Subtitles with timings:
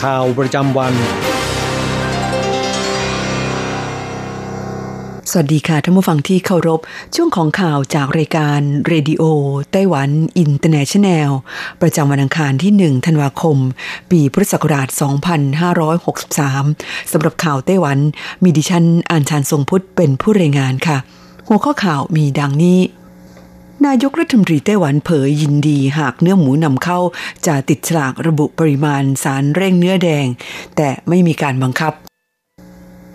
[0.00, 0.94] ข่าวประจำวัน
[5.30, 6.80] สวัสดีค่ะท่านผู้ฟังที่เคารพ
[7.14, 11.30] ช่วงของข่าวจากรายการ Radio Taiwan International
[11.82, 13.56] ประจำวันอังคารที่ 1 ธันวาคม
[14.10, 14.88] ปีพุทธศักราช
[16.20, 17.98] 2563 สำหรับข่าวไต้หวัน
[18.42, 20.98] มีดิฉันอ่านชานทรงพุทธเป็นผู้รายงานค่ะ
[21.48, 22.78] หัวข้อข่าวมีดังนี้
[23.86, 27.00] นายกรัฐมนตรีไต้หวันเผยยินดีหากเนื้อหมูนำเข้า
[27.46, 30.26] จะติดฉลากระบุปริมาณสารเร่งเนื้อแดง
[30.76, 31.92] แต่ไม่มีการบังคับ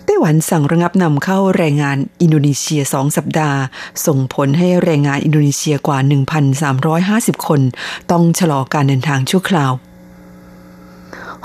[0.04, 3.58] ไต้หวันสั่งระงับนำเข้าแรงงานอินโดนีเซียสองสัปดาห์
[4.06, 5.98] ส่งผลให้แรงงานอินโดนีเซียกว่า
[6.72, 7.60] 1,350 คน
[8.10, 9.72] ต้องชะลอการเดินทางชั่วคราว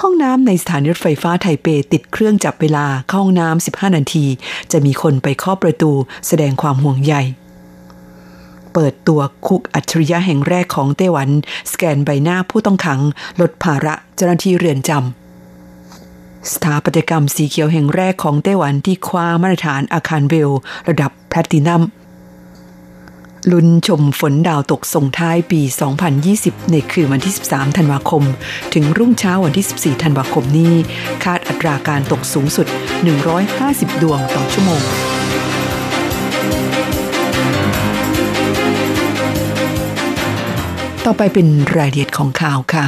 [0.02, 4.26] ห้องน้ำในสถานีรถไฟฟ้าไทเปติดเครื่องจับเวลาเข้าห้องน้ำ 15 นาที
[4.72, 5.92] จะมีคนไปเคาะประตู
[6.28, 7.16] แสดงความห่วงใย
[8.74, 11.30] เปิดตัวคุกอัจฉริยะแห่งแรกของไต้หวัน
[11.72, 13.00] สแกนใบหน้าผู้ต้องขัง
[13.42, 20.52] ลดภาระเจ้าหน้าที่เรือนจำสถาปัตยกรรมสีเขียวแห่งแรกของไต้หวันที่คว้ามาตรฐานอาคารเบล
[20.90, 21.84] ระดับแพลตินัม
[23.52, 25.62] ลุ้นชมฝนดาวตกส่งท้ายปี
[26.16, 28.24] 2020 ในคืนวันที่ 13 ธันวาคม
[28.74, 30.74] ถึงรุ่งเช้าวันที่ 14 ธันวาคมนี้
[31.24, 32.68] คาดอัตราการตกสูงสุด
[33.34, 35.13] 150 ดวงต่อชั่วโมง
[41.08, 41.48] ต่อไปเป็น
[41.78, 42.86] รายละเอียดของข่าวค่ะ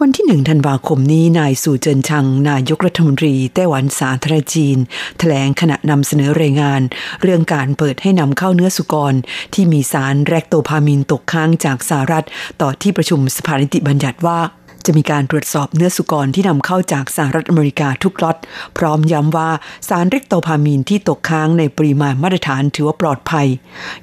[0.00, 4.78] วันที่หนึ่งธันวาคมนี้นายสู่เจินชัง นายกรัฐมนตรีไต้หวันสาธารณจีน
[5.18, 6.80] แถลงขณะนำเสนอรายงาน
[7.22, 9.14] เรื่องการเปิดให้นำเข้าเนื้อสุกร
[9.54, 12.26] ที่มีสารแรกโตพามินตกค้างจากสหรัฐ
[12.60, 14.38] ต่อที่ประชุมสภานิติบัญญัติว่า
[14.86, 18.36] จะมีการตรวจสอบเนื้อสุกรที่นำเข้าจากสหรัฐอเมริกาทุกล็อต
[18.78, 19.50] พร้อมย้ำว่า
[19.88, 23.46] สารเรกโตพามีนที่ตกค้างในปริมาณมาตรฐานถือว่าปลอดภัย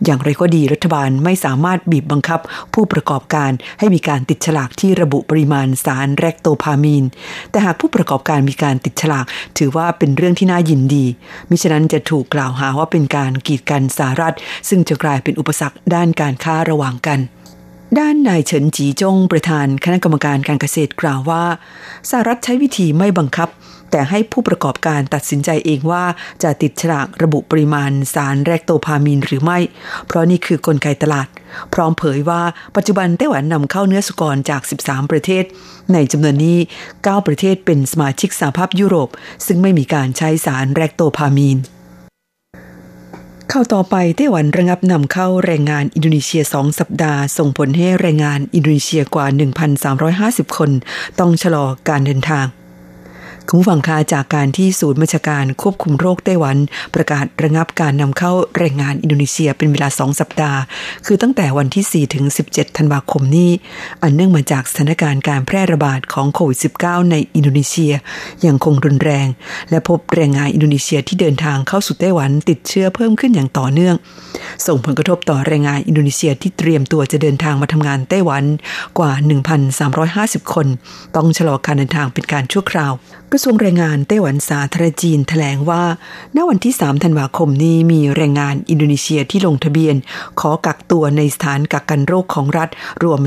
[0.03, 2.39] อย่างไรก็ดีรัฐบาลไม่สามารถบีบบังคับ
[2.73, 7.03] ผู้ประกอบการให้มีการติดฉลากที่ระบุปริมาณสารแรกโตพามีน
[7.51, 9.25] แต่หากผู้ประกอบการมีการติดฉลาก
[9.57, 11.05] ถือว่าเป็นเรื่องที่น่ายินดี
[11.49, 14.35] มิฉะนั้นจะถูกกล่าวหาว่าเป็นการกีดกันสหรัฐ
[14.69, 17.21] ซึ่งจะกลายเป็นอุปสรรคด้านการค้าระหว่างกัน
[17.99, 21.43] ด้านนายเฉินจีจงประธานคณะกรรมการการเกษตรกล่าวว่า
[22.09, 23.49] สหรัฐใช้วิธีไม่บังคับ
[23.91, 26.03] แต่ให้ผู้ประกอบการตัดสินใจเองว่า
[26.43, 29.59] จะติดฉลากระบุปริมาณสารแรกโตพามีนหรือไม่
[30.07, 31.27] เพราะนี่คือกลไกตลาด
[31.73, 32.41] พร้อมเผยว่า
[32.75, 35.43] ปัจจุบันไต้หวันนำเข้าเนื้อสุกรจาก 13 ประเทศ
[35.93, 36.57] ในจำนวนนี้
[36.91, 39.09] 9 ประเทศเป็นสมาชิกสหภาพยุโรป
[39.45, 41.57] ซึ่งไม่มีการใช้สารแรกโตพามีน
[43.53, 49.25] ข้าต่อไปไต้หวันระงับนำเข้าแรงงานอินโดนีเซียสองสัปดาห์ ส่งผลให้แรงงานอินโดนีเซียกว่า
[49.91, 50.71] 1,350 คน
[51.19, 52.45] ต้องชะลอการเดินทาง
[53.49, 56.57] คุณฟังคะจากการที่ศูนย์บัญชาการควบคุมโรคไต้หวัน
[56.95, 60.59] ประกาศระงับการนำเข้าแรงงานอินโดนีเซียเป็นเวลา 2 สัปดาห์
[61.05, 63.51] คือตั้งแต่วันที่ 4 ถึง 17 ธันวาคมนี้
[64.03, 67.93] อันเนื่องมาจากสถานการณ์การแพร่ระบาดของโควิด -19 ในอินโดนีเซีย
[68.45, 69.27] ยังคงรุนแรง
[69.69, 73.95] และพบแรงงานอินโดนีเซียที่เดินทางเข้าสู่ไต้หวันติดเชื้อเพิ่มขึ้นอย่างต่อเนื่อง
[74.67, 78.43] ส่งผลกระทบต่อแรงงานอินโดนีเซียที่เตรียมตัวจะเดินทางมาทำงานไต้หวัน
[78.99, 79.11] กว่า
[79.87, 80.67] 1,350 คน
[81.15, 82.93] ต้องชะลอการเดินทางเป็นการชั่วคราว
[83.31, 85.83] กระทรวงแรงงานไต้หวันสาธารณจีนแถลงว่า
[86.35, 89.95] ณ วันที่ 3 ธันวาคมนี้มีแรงงานอินโดนีเซียที่ลงทะเบียน
[90.39, 92.69] ขอกักตัวในสถานกักกันโรคของรัฐ
[93.03, 93.21] รวม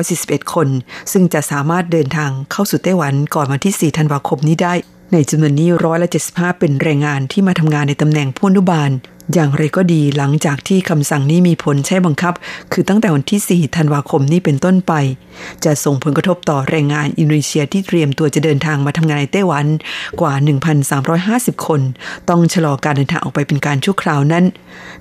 [0.00, 0.68] 341 คน
[1.12, 4.74] ซึ่งจะสามารถเดินทางเข้าสู่ไต้หวันก่อนวันที่ 4 ธันวาคมนี้ได้
[5.12, 8.90] ในจำนวนนี้ร้อยละ75 เป็นแรงงานที่มาทำงานในตำแหน่งผู้นุบาล
[9.32, 12.34] อย่างไรก็ดีหลังจากที่คำสั่งนี้มีผลใช้บังคับ
[12.72, 14.92] คือตั้งแต่วันที่ 4 ธันวาคมนี้เป็นต้นไป
[15.64, 19.66] จะส่งผลกระทบต่อแรงงานอินโดนีเซียที่เตรียมตัวจะเดินทางมาทำงานในไต้หวัน
[20.20, 20.34] กว่า
[21.00, 21.80] 1,350 คน
[22.28, 24.44] ต้องชะลอการเดินทางออกไปเป็นการชั่วคราวนั้น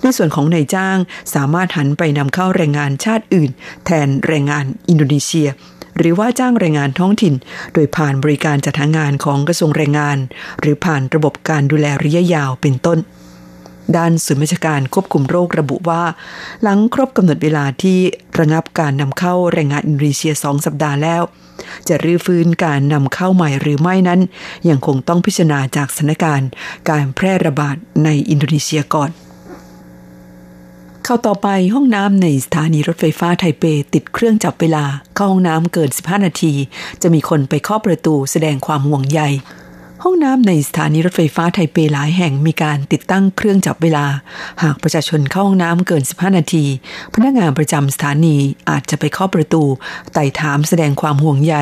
[0.01, 0.97] ในส่วนของนายจ้าง
[1.35, 3.49] สามารถหันไปนำเข้าแรงงานชาติอื่น
[3.85, 5.49] แทนแรงงานอินโดนีเซีย
[5.97, 7.33] หรือว่าจ้างแรงงานท้องถิ่น
[7.73, 10.17] โดยผ่านบริการจัดหางานของกระทรวงแรงงาน
[10.61, 12.99] หรือผ่านระบบการดูแลระยะยาวเป็นต้น
[13.97, 16.03] ด้านศูนย์ราชการควบคุมโรคระบุว่า
[16.63, 18.00] หลังครบกำหนดเวลาที่
[18.39, 21.21] ระงับการนำเข้าแรงงานอินโดนีเซียสองสัปดาห์แล้ว
[21.88, 24.19] จะรื้อฟื้นการนำเข้าใหม่หรือไม่นั้น
[24.69, 26.50] ยังคงต้องพิจารณาจากสถานการณ์
[26.89, 29.12] การแพร่ระบาดในอินโดนีเซียก่อน
[31.03, 33.63] เข้าต่อไปห้องน้ำในสถานีรถไฟฟ้าไทเป
[33.94, 36.53] ติดเครื่องจับเวลา เข้าห้องน้ำเกิน 15 นาที
[37.01, 39.21] จะมีคนไปเคาะประตูแสดงความห่วงใย
[40.05, 44.05] ห้องน้ำในสถานีรถไฟฟ้าไทเปหลายแห่งมีการติดตั้งเครื่องจับเวลา
[44.63, 46.65] หากประชาชนเข้าห้องน้ำเกิน 15 นาที
[47.13, 48.38] พนักงานประจำสถานี
[48.69, 49.63] อาจจะไปเคาะประตู
[50.13, 51.55] ไต่ถามแสดงความห่วงใย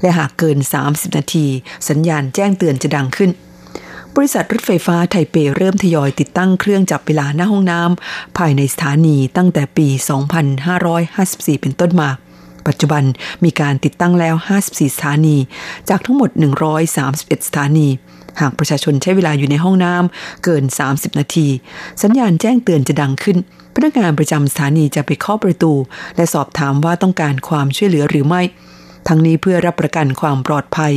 [0.00, 0.58] และหากเกิน
[0.88, 1.46] 30 นาที
[1.88, 3.30] สัญญาณแจ้งเตือนจะดังขึ้น
[4.14, 9.88] บริษัทรถไฟฟ้าไทเปเริ่มทยอยติดตั้งเครื่องจับเวลาหน้าห้องน้ำภายในสถานีตั้งแต่ปี
[10.94, 12.10] 2554 เป็นต้นมา
[12.68, 13.04] ปัจจุบัน
[13.44, 14.34] มีการติดตั้งแล้ว
[14.66, 15.36] 54 สถานี
[15.88, 16.30] จากทั้งหมด
[16.88, 17.88] 131 สถานี
[18.40, 21.46] หากประชาชนใช้เวลาอยู่ในห้องน้ำเกิน 30 นาที
[22.02, 23.38] สัญญาณแจ้งเตือนจะดังขึ้น
[23.74, 25.72] พนักงานประจำสถานีจะไปเคาะประตู
[26.16, 28.42] และสอบถามว่าต้องการความช่วยเหลือหรือไม่
[29.08, 30.92] ทั้งนี้เพื่อรับประกันความปลอดภัย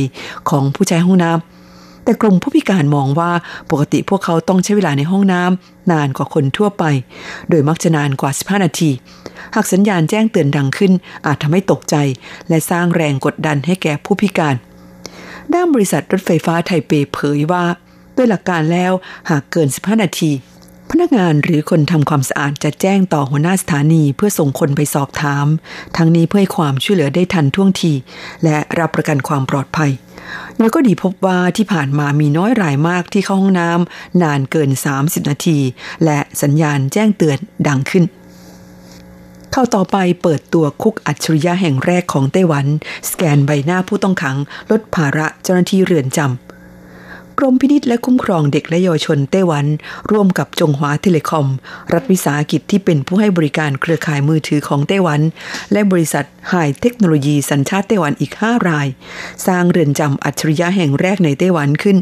[0.50, 1.61] ของผู้ใช้ห้องน้ำ
[2.04, 3.32] แต่กลุ่มผู้พิการมองว่า
[3.70, 6.84] ปกติพวกเขาต้องใช้เวลาในห้องน้ำนานกว่าคนทั่วไป
[7.50, 8.90] โดยมักจะนานกว่า 15 นาที
[9.54, 10.92] หากสัญญาณแจ้งเตือนดังขึ้น
[11.26, 11.96] อาจทำให้ตกใจ
[12.48, 14.54] และสร้างแรงกดดันให้แก่ผู้พิการ
[15.54, 17.64] ด้านบริษัทรถไฟฟ้าไทเปเผยว่า
[18.16, 18.92] ด้วยหลักการแล้ว
[19.30, 20.30] หากเกิน 15 นาที
[20.90, 25.46] พนักงานหรือคนทำความสะอาดจะแจ้งต่อหัวหน้าสถานีเพื่อส่งคนไปสอบถาม
[25.96, 27.92] ทั้งนี้เพื่อให้ความช่วยเหลือได้ทันท่วงที
[28.44, 29.90] และรับประกันความปลอดภัย
[30.58, 34.70] แล้วก็ดีพบว่าที่ผ่านมามีน้อยรายมากที่เข้าห้องน้ำนานเกิน
[35.00, 35.58] 30 นาที
[36.04, 37.38] และสัญญาณแจ้งเตือน
[37.68, 38.04] ดังขึ้น
[39.52, 42.66] เข้าต่อไปเปิดตัวคุกอัจฉริยะแห่งแรกของไต้หวัน
[43.10, 44.36] สแกนใบหน้าผู้ต้องขัง
[44.70, 46.51] ลดภาระเจ้าหน้าที่เรือนจำ
[47.38, 49.66] กรมพินิษและคุ้มครองเด็กและเยาวชนไต้หวัน
[50.10, 51.46] ร่วมกับจงหวาเทเลคอม
[51.92, 55.20] รัฐวิสาหกิจที่เป็นผู้ให้บริการเครือข่ายมือถือของไต้หวัน
[55.72, 58.86] และบริษัทไฮเทคโนโลยีสัญชาติไต้หวันอีก 5 ราย
[59.46, 61.98] สร้างเรือนจำอัจฉริยะแห่งแรกในไต้หวันขึ้น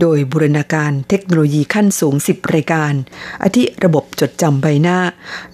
[0.00, 2.92] โดยบูรณาการเทคโนโลยีขั้นสูง 10 รายการ
[3.42, 4.98] อาทิระบบจดจำใบหน้า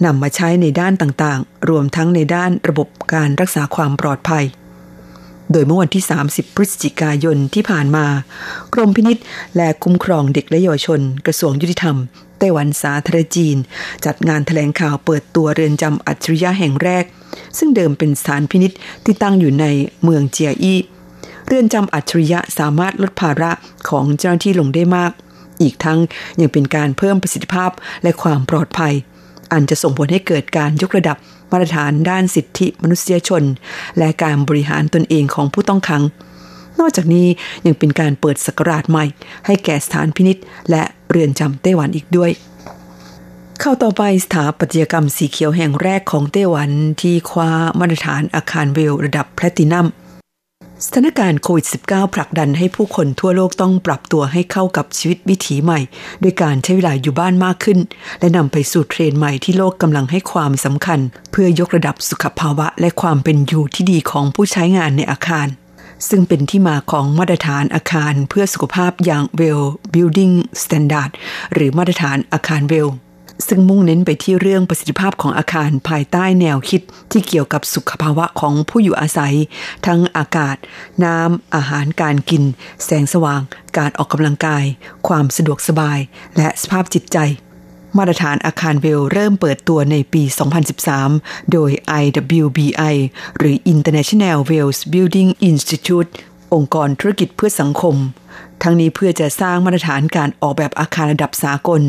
[0.04, 4.44] นำมาใช้ในด้านต่างๆ รวมทั้งในด้านระบบการรักษาความปลอดภัย
[5.52, 8.06] โดยเมื่อวันที่ 30 พฤศจิกายนที่ผ่านมา
[8.74, 9.18] กรมพินิษ
[9.56, 11.96] และคุ้มครองเด็กและเยาวชน กระทรวงยุติธรรม
[12.38, 13.56] ไต้หวันสาธารณจีน
[14.04, 17.04] จัดงานถแถลงข่าวเปิดตัวเรือนจำอัจฉริยะแห่งแรก
[17.58, 18.72] ซึ่งเดิมเป็นสถานพินิษ
[19.04, 19.66] ที่ตั้งอยู่ใน
[20.02, 20.78] เมืองเจียอี้
[21.46, 23.50] เรือนจำอัจฉริยะสามารถลดภาระ
[23.88, 25.12] ของเจ้าหน้าที่ลงได้มาก
[25.62, 25.98] อีกทั้ง
[26.40, 27.70] ยังเป็นการเพิ่มประสิทธิภาพ
[28.02, 28.94] และความปลอดภัย
[29.52, 31.16] อันจะส่งผลให้เกิดการยกระดับ
[31.50, 33.42] มาตรฐานด้านสิทธิมนุษยชน
[33.98, 36.02] และการบริหารตนเองของผู้ต้องขัง
[36.80, 37.26] นอกจากนี้
[37.66, 39.04] ยังเป็นการเปิดสกราชใหม่
[39.46, 40.36] ให้แก่สถานพินิษ
[40.70, 42.30] และเรือนจำไต้หวันอีกด้วย
[43.60, 49.86] เข้าต่อไปสถาปัตยกรรมสีเขียวแห่งแรกของไต้หวันที่คว้ามาตรฐานอาคารเวลระดับแพลตินัม
[50.84, 55.80] สถานการณ์โควิด -19 ผลักดันให้ผู้คนทั่วโลกต้องปรับตัวให้เข้ากับชีวิตวิถีใหม่
[56.22, 57.78] ด้วยการใช้เวลาอยู่บ้านมากขึ้น
[58.20, 65.46] และนำไปสู่เทรนใหม่ที่โลกกำลังให้ความสำคัญ เพื่อยกระดับสุขภาวะและความเป็นอยู่ที่ดีของผู้ใช้งานในอาคาร
[66.08, 69.64] ซึ่งเป็นที่มาของมาตรฐานอาคารเพื่อสุขภาพอย่าง Well
[69.94, 71.10] Building Standard
[71.52, 72.90] หรือมาตรฐานอาคาร Well
[73.46, 79.34] ซึ่งมุ่งเน้นไปที่เรื่องประสิทธิภาพของอาคารภายใต้แนวคิดที่เกี่ยวกับสุขภาวะของผู้อยู่อาศัย
[79.86, 80.56] ทั้งอากาศ
[81.04, 82.42] น้ำ อาหารการกิน
[82.84, 83.40] แสงสว่าง
[83.78, 84.64] การออกกำลังกาย
[85.08, 85.98] ความสะดวกสบาย
[86.36, 87.18] และสภาพจิตใจ
[87.96, 90.22] มาตรฐานอาคารเวลเริ่มเปิดตัวในปี
[90.86, 91.70] 2013 โดย
[92.02, 92.94] IWBI
[93.38, 96.10] หรือ International Wales Building Institute
[96.54, 97.96] องค์กรธุรกิจเพื่อสังคม
[98.62, 101.82] ทั้งนี้เพื่อจะสร้างมาตรฐานการออกแบบอาคารระดับสากล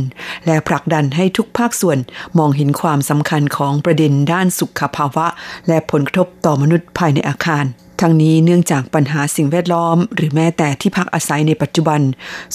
[0.46, 1.98] และผลักดันให้ทุกภาคส่วน
[2.38, 5.28] มองเห็นความสำคัญของประเด็นด้านสุขภาวะ
[5.68, 7.66] และผลกระทบต่อมนุษย์ภายในอาคาร
[8.02, 12.02] ทั้งนี้เนื่องจากปัญหาสิ่งแวดล้อม หรือแม้แต่ที่พักอาศัยในปัจจุบัน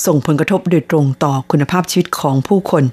[0.07, 2.85] ส่งผลกระทบโดยตรงต่อคุณภาพชีวิตของผู้คน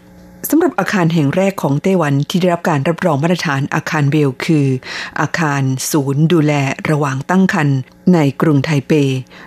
[0.49, 4.67] สำหรับอาคารแห่งแรกของไต้หวันที่ได้รับการรับรองมาตรฐานอาคารเบลคือ
[5.21, 6.53] อาคารศูนย์ดูแล
[6.89, 7.77] ระหว่างตั้งครรภ์
[8.13, 8.91] ในกรุงไทเป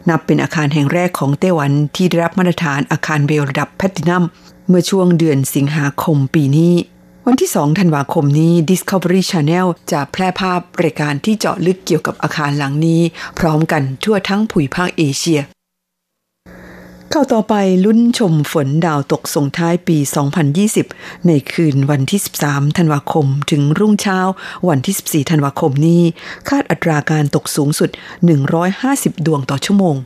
[0.09, 4.25] นับเป็นอาคารแห่งแรกของไต้หวันที่ได้รับมาตรฐานอาคารเบลระดับแพลตินัม
[4.69, 6.75] เมื่อช่วงเดือนสิงหาคมปีนี้
[7.27, 13.01] วันที่ 2 ธันวาคมนี้ Discovery Channel จะแพร่ภาพรายการที่เจาะลึกเกี่ยวกับอาคารหลังนี้
[13.39, 15.41] พร้อมกันทั่วทั้งภูมิภาคเอเชีย
[17.17, 19.99] ข้าวต่อไปลุ้นชมฝนดาวตกส่งท้ายปี
[20.63, 24.19] 2020 ในคืนวันที่ 13 ธันวาคม ถึงรุ่งเช้า
[24.69, 26.03] วันที่ 14 ธันวาคมนี้
[26.49, 27.91] คาดอัตราการตกสูงสุด
[28.59, 29.97] 150 ดวงต่อชั่วโมง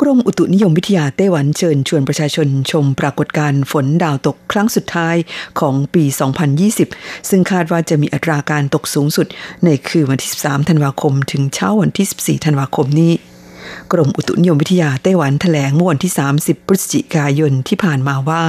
[0.00, 5.16] กรมอุตุนิยมวิทยาไต้หวันเชิญชวนประชาชนชมปรากฏการณ์ฝนดาวตกครั้งสุดท้าย
[5.60, 6.04] ของปี
[6.66, 9.26] 2020 ซึ่งคาดว่าจะมีอัตราการตกสูงสุด
[9.64, 13.14] ในคืนวันที่ 13 ธันวาคม ถึงเช้าวันที่ 14 ธันวาคมนี้
[13.92, 18.42] กรมอุตุนิยมวิทยาไต้หวันแถลงเมื่อวันที่ 30 พฤศจิกายนที่ผ่านมาว่า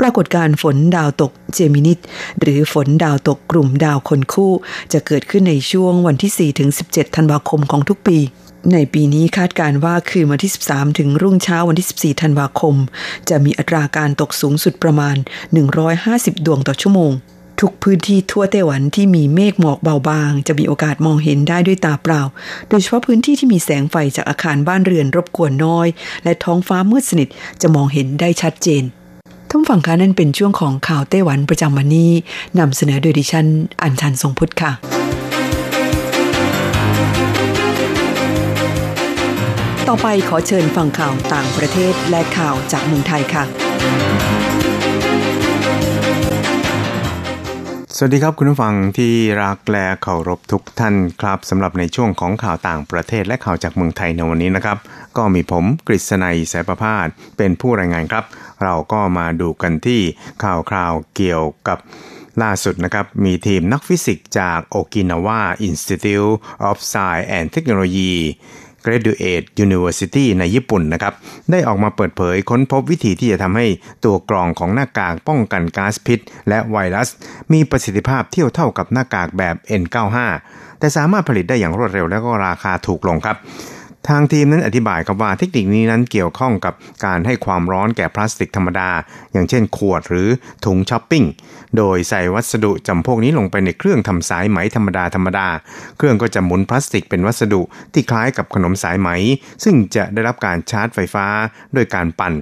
[0.00, 1.98] ปรากฏการฝนดาวตกเจมินิต
[2.40, 4.52] หรือฝนดาวตกกลุ่มดาวคนคู่
[4.92, 8.18] จะเกิดขึ้นในช่วงวันที่ 4 ถึง 17 ธันวาคมของทุกปี
[8.72, 12.74] ในปีนี้คาดการว่าคืนวันที่ 13 ถึงรุ่งเช้าวันที่ 14 ธันวาคม
[13.28, 15.16] จะมีอัตราการตกสูงสุดประมาณ
[15.80, 17.12] 150 ดวงต่อชั่วโมง
[17.60, 22.22] ทุกพื้นที่ทั่วไต้หวันที่มีเมฆหมอกเบาบาง จะมีโอกาสมองเห็นได้ด้วยตาเปล่า
[22.68, 25.88] โดยเฉพาะพื้นที่ที่มีแสงไฟจากอาคารบ้านเรือนรบกวนน้อย
[26.24, 27.28] และท้องฟ้ามืดสนิท
[27.62, 28.82] จะมองเห็นได้ชัดเจน
[29.50, 32.10] ท่านฝั่งคะนั่นเป็นช่วงของข่าวไต้หวันประจำวันนี้
[32.58, 33.46] นำเสนอโดยดิฉัน
[33.82, 34.72] อัญชันทรงพุทธค่ะ
[39.88, 43.44] ต่อไปขอเชิญฟังข่าวต่างประเทศและข่าวจากเมืองไทยค่ะ
[47.96, 54.78] สวัสดีครับคุณผู้ฟังที่รักและเคารพทุกท่านครับสำหรับในช่วงของข่าวต่างประเทศและข่าวจากเมืองไทยในวันนี้นะครับ
[55.16, 58.24] ก็มีผมกฤษณัยสายประพาสเป็นผู้รายงานครับ
[58.62, 60.00] เราก็มาดูกันที่
[60.44, 61.78] ข่าวคราวเกี่ยวกับ
[62.42, 66.34] ล่าสุดนะครับ มีทีมนักฟิสิกส์จากโอกินาวา Institute
[66.68, 68.14] of Science and Technology
[68.84, 71.14] Graduate University ในญี่ปุ่นนะครับ
[71.50, 73.66] ได้ออกมาเปิดเผยค้นพบวิธีที่จะทำให้
[74.04, 77.08] ตัวกรองของหน้ากากป้องกันก๊าซพิษ และไวรัส
[77.52, 80.18] มีประสิทธิภาพเทียบเท่ากับหน้ากากแบบ N95
[80.78, 83.36] แต่สามารถผลิตได้อย่างรวดเร็วและก็ราคาถูกลงครับ
[84.08, 88.90] ทางทีมนั้นอธิบายครับว่าเทคนิคนี้นั้นเกี่ยวข้องกับการให้ความร้อนแก่พลาสติกธรรมดา
[89.32, 90.28] อย่างเช่นขวดหรือ
[90.64, 91.24] ถุงช้อปปิ้ง
[91.76, 95.48] โดยใส่วัสดุจำพวกนี้ลงไปในเครื่องทำสายไหมธรรมดาธรรมดา
[95.96, 99.10] เครื่องก็จะหมุนพลาสติกเป็นวัสดุที่คล้ายกับขนมสายไหม
[99.64, 101.26] ซึ่งจะได้รับการชาร์จไฟฟ้า
[101.76, 102.32] ด้วยการปั่น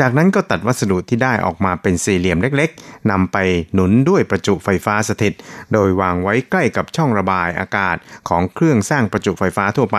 [0.00, 3.36] จากนั้นก็ตัดวัสดุที่ได้ออกมาเป็นสี่เหลี่ยมเล็กๆนำไป
[3.74, 5.34] หนุนด้วยประจุไฟฟ้าสถิต
[5.72, 7.96] โดยวางไว้ใกล้กับช่องระบายอากาศ
[8.28, 9.98] ของเครื่องสร้างประจุไฟฟ้าทั่วไป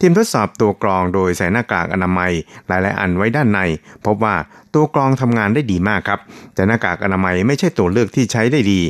[0.00, 2.32] ทีมทดสอบตัวกรองโดยใส่หน้ากากอนามัย
[2.66, 3.60] หลายๆอันไว้ด้านใน
[4.04, 4.34] พบว่า
[4.80, 6.20] ตัวกรองทำงานได้ดีมากครับ
[6.54, 8.80] แต่หน้ากากอนามัยไม่ใช่ตัวเลือกที่ใช้ได้ดี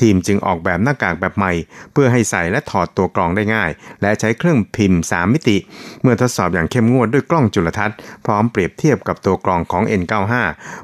[0.00, 1.52] ทีมจึงออกแบบหน้ากากแบบใหม่
[1.92, 3.70] เพื่อให้ใส่และถอดตัวกรองได้ง่าย
[4.02, 5.56] และใช้เครื่องพิมพ์ 3 มิติ
[6.02, 10.34] เมื่อทดสอบอย่างเข้มงวดด้วยกล้องจุลทรรศน์พร้อมเปรียบเทียบกับตัวกรองของ N95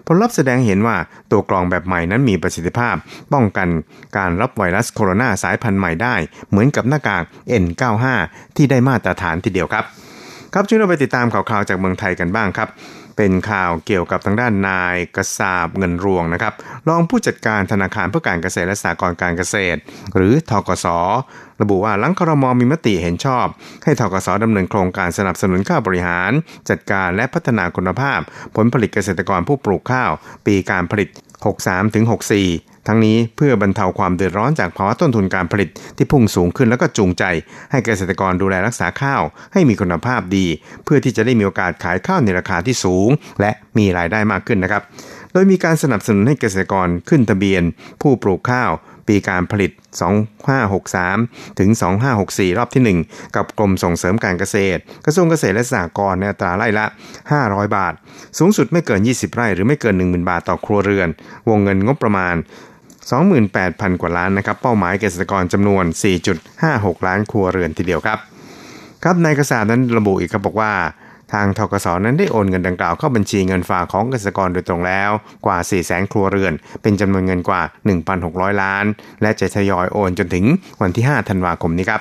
[0.06, 0.96] ผลลัพธ์แสดงเห็นว่า
[1.32, 2.94] ตัวกรองแบบใหม่นั้นมีประสิทธิภาพ
[3.32, 3.68] ป้องกัน
[4.16, 6.14] การรับไวรัสโคโรนาสายพันธุ์ใหม่ได้
[6.50, 7.22] เหมือนกับหน้ากาก
[7.62, 8.06] N95
[8.56, 9.86] ที่ได้มาตรฐานทีเดียวครับ
[10.56, 12.68] ครับช่วยเราไปติดตามข่าวๆจากเมืองไทยกันบ้างครับ
[13.16, 16.54] เป็นข่าวเกี่ยวกับทางด้านนายกระสาบเงินรวงนะครับ
[16.88, 19.78] รองผู้จัดการธนาคารเพื่อการเกษตรและสหกรณ์การเกษตร
[20.16, 20.86] หรือทกส
[21.62, 23.46] ระบุว่าหลังครมมีมติเห็นชอบ
[23.84, 26.30] ให้ทกสดำเนินโครงการสนับสนุนข้าวบริหาร
[26.70, 28.20] จัดการและพัฒนาคุณภาพ
[28.56, 30.10] ผลผลิตเกษตรกรผู้ปลูกข้าว
[30.46, 31.08] ปีการผลิต
[31.94, 37.24] 63-64 ทั้งนี้เพื่อบรรเทาความเดือดร้อนจากภาวะต้นทุนการผลิตที่พุ่งสูงขึ้นแล้วก็จูงใจ
[37.70, 39.22] ให้เกษตรกรดูแลรักษาข้าว
[39.52, 40.46] ให้มีคุณภาพดี
[40.84, 43.08] เพื่อที่จะได้มีโอกาสขายข้าวในราคาที่สูง
[43.40, 44.82] และมีรายได้มากขึ้นนะครับ
[45.32, 47.62] โดยมีการสนับสนุนให้เกษตรกรขึ้นทะเบียน
[48.02, 48.72] ผู้ปลูกข้าว
[49.08, 49.70] ปีการผลิต
[50.64, 51.70] 2563 ถึง
[52.14, 56.86] 2564 รอบที่ 1 กับกรมส่งเสริมการเกษตร กระทรวงเกษตรและสหกรณ์ในอัตราไร่ละ
[57.30, 57.94] 500 บาท
[58.38, 61.08] สูงสุดไม่เกิน 20 ไร่หรือไม่เกิน 10,000 บาทต่อครัวเรือน
[61.48, 62.34] วงเงินงบประมาณ
[63.12, 65.84] 28,000 กว่าล้านนะครับ เป้าหมายเกษตรกรจำนวน
[66.46, 68.18] 4.56 ล้านครัวเรือนทีเดียวครับ
[69.04, 70.72] ครับนายกษานั้นระบุอีกครับบอกว่า
[71.32, 75.10] ทางทกศนั้นได้โอนเงินดังกล่าวเข้าบัญชีเงินฝากของเกษตรกรโดยตรงแล้ว
[75.46, 77.62] กว่า 4 0 0 0 0 0 ครัวเรือน เป็นจำนวนเงินกว่า
[78.12, 78.84] 1,600 ล้าน
[79.22, 80.44] และจะทยอยโอนจนถึง
[80.82, 82.00] วันที่ 5 ธันวาคมนี้ครับ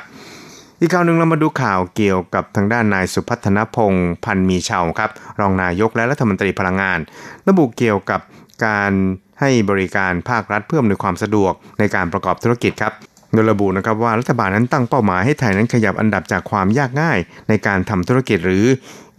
[0.80, 7.00] อีกข่าวหนึ่งเรามาดูข่าวเกี่ยวกับทางด้านนายสุพัฒนพงศ์พันมีเชาครับ รองนายกและรัฐมนตรีพลังงาน
[7.48, 8.22] ระบุเกี่ยวกับ
[8.66, 8.92] การ
[9.40, 12.94] ให้บริการภาครัฐเพื่ออำนวยความสะดวกในการประกอบธุรกิจครับ
[13.34, 17.18] โดยระบุนะครับว่ารัฐบาลนั้นตั้งเป้าหมายให้ไทยนั้นขยับอันดับจากความยากง่าย
[17.50, 18.66] ในการทำธุรกิจหรือ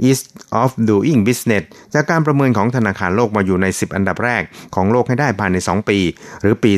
[0.09, 0.27] East
[0.63, 4.43] of Doing Business จากการประเมินของธนาคารโลกมาอยู่ใน 10 อันดับแรก
[4.75, 5.99] ของโลกให้ได้ภายใน 2 ปี
[6.41, 6.73] หรือปี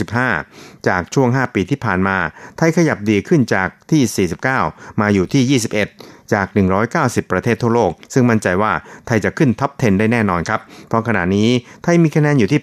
[0.00, 2.16] 2565 จากช่วง 5 ปีที่ผ่านมา
[2.56, 6.46] ไทยขยับดีขึ้นจากที่ 49 มาอยู่ที่ 21จาก
[6.90, 8.72] 190 ประเทศทั่วโลก ซึ่งมั่นใจว่า
[9.06, 11.48] ไทยจะขึ้น top 10 ได้แน่นอนครับ เพราะขณะนี้
[11.82, 12.60] ไทยมีคะแนนอยู่ที่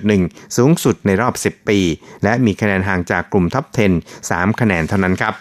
[0.00, 1.78] 80.1 สูงสุดในรอบ 10 ปี
[2.24, 3.64] และมีคะแนนห่างจากกลุ่ม top
[3.98, 5.34] 10 3 คะแนนเท่านั้นครับ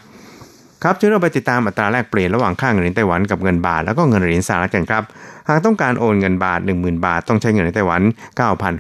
[0.86, 5.04] ครับช่วงเราไปติดตามอัตราแลกเปลี่ยนระหว่างค่าเงินไต้หวันกับเงินบาทแล้วก็เงินเหรียญสหรัฐกันครับ
[5.50, 8.02] หากต้องการโอนเงินบาท 10,000 บาท ต้องใช้เงินในไต้หวัน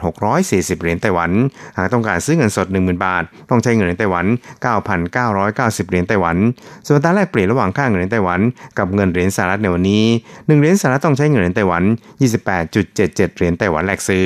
[0.01, 1.31] 9,640 เหรียญไต้หวัน
[1.77, 4.25] หากต้องการซื้อเงินสด 10,000 บาท ต้องใช้เงินในไต้หวัน
[5.07, 6.37] 9,990 เหรียญไต้หวัน
[6.85, 8.39] ส่วนอัตราแลกเปลี่ยนระหว่างค่าเงินในไต้หวัน
[8.77, 11.83] กับเงินเหรียญสหรัฐในวันนี้ 1 เหรียญสหรัฐต้องใช้เงินในไต้หวัน
[12.59, 14.25] 28.77 เหรียญไต้หวันแลกซื้อ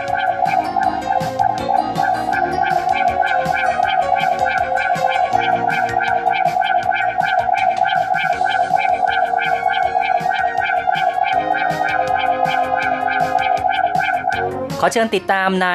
[14.83, 15.67] ขอเชิญติดตามใน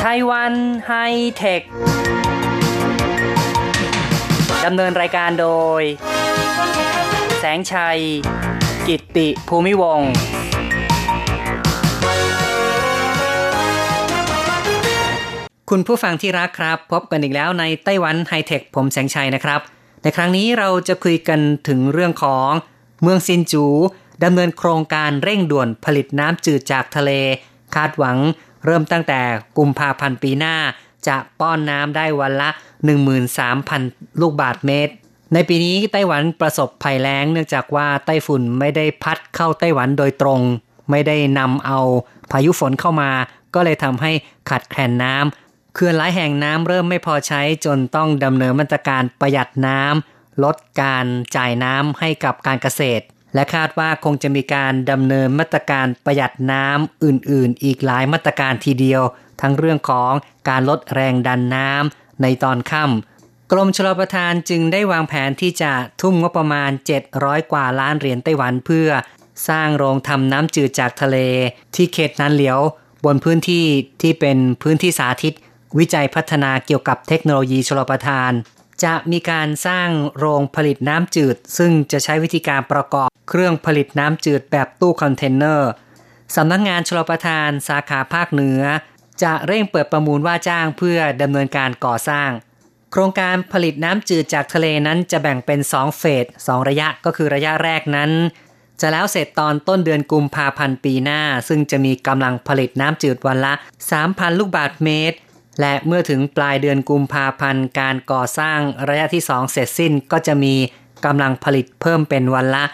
[0.00, 0.52] ไต้หวัน
[0.86, 0.92] ไฮ
[1.36, 1.62] เทค
[4.64, 5.48] ดำเนินรายการโด
[5.80, 5.82] ย
[7.38, 7.98] แสงชัย
[8.86, 10.00] กิตติภูมิวง
[15.70, 19.60] คุณผู้ฟังที่รักครับ พบกันอีกแล้วในไต้หวันไฮเทคผมแสงชัยนะครับ
[20.02, 22.48] ในครั้งนี้เราจะคุยกันถึงเรื่องของ
[23.02, 23.66] เมืองซินจู
[24.22, 27.10] ดำเนินโครงการเร่งด่วนผลิตน้ำจืดจากทะเล
[27.74, 28.18] คาดหวัง
[28.64, 29.20] เริ่มตั้งแต่
[29.58, 30.56] กุมภาพันธ์ปีหน้า
[31.08, 32.50] จะป้อนน้ำได้วันละ
[33.54, 34.94] 13,000 ลูกบาทเมตร
[35.32, 40.40] ในปีนี้ไต้หวันประสบภัยแล้งเนื่องจากว่าไต้ฝุ่นไม่ได้พัดเข้าไต้หวันโดยตรง
[40.90, 41.78] ไม่ได้นำเอา
[42.30, 43.10] พายุฝนเข้ามา
[43.54, 44.12] ก็เลยทำให้
[44.48, 51.06] ขาดแคลนน้ำเขื่อนหลายแห่งน้ำเริ่มไม่พอใช้จนต้องดำเนินมาตรการประหยัดน้ำลดการ
[51.36, 59.02] จ่ายน้ำให้กับการเกษตร และคาดว่าคงจะมีการดำเนินมาตรการประหยัดน้ำอื่นๆ อีกหลายมาตรการทีเดียว
[59.40, 60.12] ทั้งเรื่องของ
[60.48, 66.70] การลดแรงดันน้ำในตอนค่ำกรมชลประทานจึงได้วางแผนที่จะทุ่มงบประมาณ
[67.10, 68.88] 700 กว่าล้านเหรียญไต้หวันเพื่อ
[69.48, 71.16] สร้างโรงทำน้ำจืดจากทะเล
[71.74, 72.60] ที่เขตนันเหลียว
[73.04, 73.64] บนพื้นที่
[74.02, 75.34] ที่เป็นพื้นที่สาธิต
[75.78, 78.32] วิจัยพัฒนาเกี่ยวกับเทคโนโลยีชลประทาน
[78.84, 85.70] จะมีการสร้างโรงผลิตน้ำจืด ซึ่งจะใช้วิธีการประกอบเครื่องผลิตน้ำจืดแบบตู้คอนเทนเนอร์
[86.36, 88.60] สำนักงงานชลประทานสาขาภาคเหนือ
[89.22, 92.30] จะเร่งเปิดประมูลว่าจ้างเพื่อดำเนินการก่อสร้าง
[92.92, 98.10] โครงการผลิตน้ำจืดจากทะเลนั้นจะแบ่งเป็น 2 เฟส 2 ระยะก็คือระยะแรกนั้น
[98.80, 103.52] จะแล้วเสร็จตอนต้นเดือนกุมภาพันธ์ปีหน้า ซึ่งจะมีกำลังผลิตน้ำจืดวันละ
[103.96, 105.16] 3,000 ลูกบาทเมตร
[105.60, 110.54] และเมื่อถึงปลายเดือนกุมภาพันธ์การก่อสร้างระยะที่ 2 เสร็จสิ้นก็จะมี
[111.04, 112.64] กำลังผลิตเพิ่มเป็นวันละ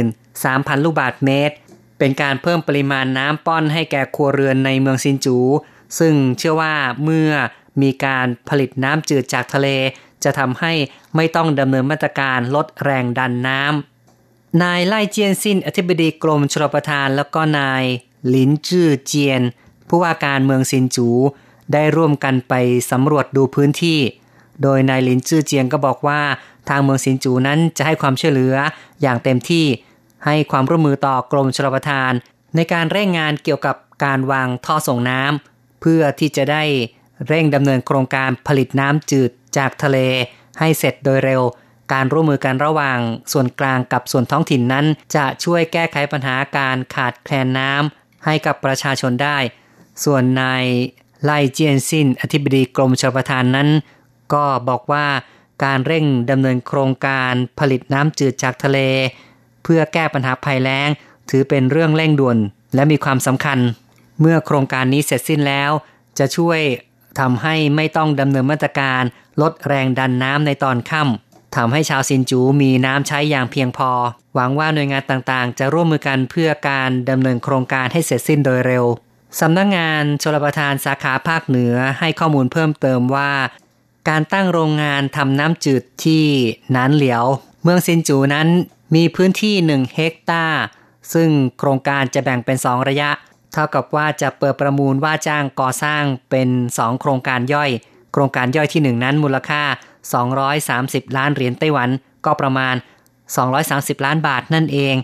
[0.00, 1.54] 13,000 ลูกบาทเมตร
[1.98, 5.38] เป็นการเพิ่มปริมาณน้ำป้อนให้แก่ครัวเรือนในเมืองซินจู
[5.98, 7.30] ซึ่งเชื่อว่าเมื่อ
[7.82, 9.68] มีการผลิตน้ำจืดจากทะเล
[10.24, 10.72] จะทำให้
[11.16, 17.84] ไม่ต้องดำเนินมาตรการลดแรงดันน้ำนายไล่เจียนซินอธิบดีกรมชลประทานแล้วก็นาย
[18.28, 19.40] หลินจื้อเจียน
[19.88, 21.08] ผู้ว่าการเมืองซินจู
[21.72, 22.54] ได้ร่วมกันไป
[22.90, 24.00] สำรวจดูพื้นที่
[24.62, 26.20] โดยนายหลินจื้อเจียนก็บอกว่า
[26.68, 28.54] ทางเมืองสินจูนั้นจะให้ความช่วยเหลือ
[29.02, 29.66] อย่างเต็มที่
[30.24, 32.12] ให้ความร่วมมือต่อกรมชลประทาน
[32.56, 36.62] ในการเร่งงานเกี่ยวกับการวางท่อส่งน้ำเพื่อที่จะได้
[37.28, 39.98] เร่งดำเนินโครงการผลิตน้ำจืดจากทะเล
[40.58, 41.42] ให้เสร็จโดยเร็ว
[41.92, 42.98] การร่วมมือกันระหว่าง
[43.32, 49.38] ส่วนกลางกับส่วนท้องถิ่นนั้น จะช่วยแก้ไขปัญหาการขาดแคลนน้ำให้กับประชาชนได้
[50.04, 50.64] ส่วนนาย
[51.24, 53.68] ไลเจียนซินอธิบดีกรมชลประทานนั้น
[54.34, 55.06] ก็บอกว่า
[55.64, 58.78] การเร่งดำเนินโครงการผลิตน้ำจืดจากทะเล
[59.62, 60.88] เพื่อแก้ปัญหาภัยแล้ง
[61.30, 62.38] ถือเป็นเรื่องเร่งด่วน
[62.74, 63.58] และมีความสำคัญ
[64.20, 65.70] เมื่อโครงการนี้เสร็จสิ้นแล้ว
[66.18, 66.60] จะช่วย
[67.20, 69.02] ทำให้ไม่ต้องดำเนินมาตรการ
[69.42, 73.90] ลดแรงดันน้ำในตอนค่ำทำให้ชาวซินจูมีน้ำใช้อย่างเพียงพอ
[74.34, 78.84] หวังว่าหน่วยงานต่างๆ จะร่วมมือกันเพื่อการดำเนินโครงการให้เสร็จสิ้นโดยเร็ว
[79.40, 83.32] สำนักงงานชลประทานสาขาภาคเหนือให้ข้อมูลเพิ่มเติมว่า
[84.08, 86.24] การตั้งโรงงานทำน้ำจืดที่
[86.76, 87.24] นานเหลียว
[87.62, 88.48] เมืองซินจูนั้น
[88.94, 90.62] มีพื้นที่หนึ่งเฮกตาร์
[91.12, 93.10] ซึ่งโครงการจะแบ่งเป็นสองระยะ
[93.52, 97.70] เท่ากับว่าจะเปิดประมูลว่าจ้างก่อสร้างเป็นสองโครงการย่อย
[98.12, 99.62] โครงการย่อยที่หนึ่งนั้นมูลค่า
[100.40, 101.88] 230 ล้านเหรียญไต้หวัน
[102.24, 102.74] ก็ประมาณ
[103.40, 104.94] 230 ล้านบาทนั่นเอง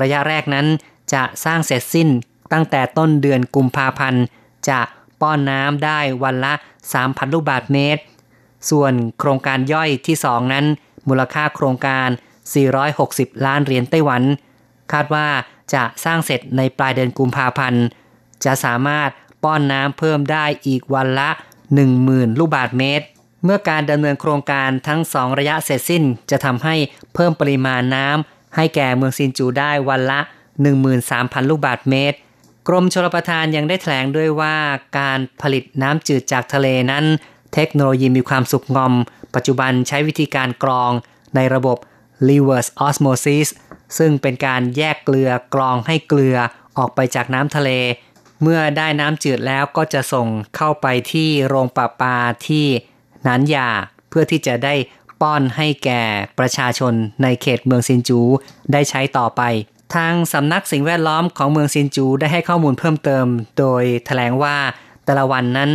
[0.00, 0.66] ระยะแรกนั้น
[1.12, 2.08] จะสร้างเสร็จสิ้น
[2.52, 4.24] ตั้งแต่ต้นเดือนกุมภาพันธ์
[4.68, 4.80] จะ
[5.20, 6.52] ป้อนน้ำได้วันละ
[6.92, 8.02] 3,000 ลูกบาทเมตร
[8.70, 10.64] ส่วนโครงการย่อยที่ 2 นั้น
[11.08, 12.08] มูลค่าโครงการ
[12.76, 14.22] 460 ล้านเหรียญไต้หวัน
[14.92, 15.28] คาดว่า
[15.74, 17.84] จะสร้างเสร็จในปลายเดือนกุมภาพันธ์
[18.44, 19.10] จะสามารถ
[19.44, 21.30] ป้อนน้ำเพิ่มได้อีกวันละ
[21.84, 23.06] 10,000 ลูกบาทเมตร
[23.44, 26.74] เมื่อการดำเนินโครงการทั้งสองระยะเสร็จสิ้น จะทำให้
[27.14, 30.20] เพิ่มปริมาณน้ำให้แก่เมืองซินจูได้วันละ
[30.84, 32.16] 13,000 ลูกบาทเมตร
[32.68, 34.56] กรมชลประทานยังได้แถลงด้วยว่า
[34.98, 37.04] การผลิตน้ำจืดจากทะเลนั้น
[37.54, 38.94] เทคโนโลยีมีความสุกงอม
[39.34, 40.92] ปัจจุบันใช้วิธีการกรอง
[41.36, 41.78] ในระบบ
[42.28, 43.48] reverse osmosis
[43.98, 46.36] ซึ่งเป็นการแยกเกลือกรองให้เกลือ
[46.78, 47.70] ออกไปจากน้ำทะเล
[48.42, 52.16] เมื่อได้น้ำจืดแล้วก็จะส่งเข้าไปที่โรงประปา
[52.48, 52.66] ที่
[53.26, 53.68] นันยา
[54.08, 54.74] เพื่อที่จะได้
[55.20, 56.02] ป้อนให้แก่
[56.38, 58.20] ประชาชนในเขตเมืองซินจู
[58.72, 59.42] ได้ใช้ต่อไป
[59.94, 63.26] ทางสำนักสิ่งแวดล้อมของเมืองซินจูได้ให้ข้อมูลเพิ่มเติม
[63.58, 64.56] โดยแถลงว่า
[65.04, 65.70] แต่ละวันนั้น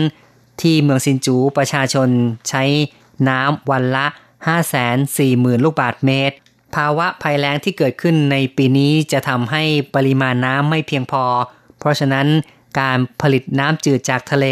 [0.61, 2.09] ที่เมืองซินจูประชาชน
[2.49, 2.63] ใช้
[3.29, 4.05] น้ำวันละ
[4.85, 6.35] 540,000 ลูกบาทเมตร
[6.75, 9.63] ภาวะภัยแล้งที่เกิดขึ้นในปีนี้จะทำให้
[9.95, 11.23] ปริมาณน้ำไม่เพียงพอ
[11.79, 12.27] เพราะฉะนั้น
[12.79, 14.45] การผลิตน้ำจืดจากทะเล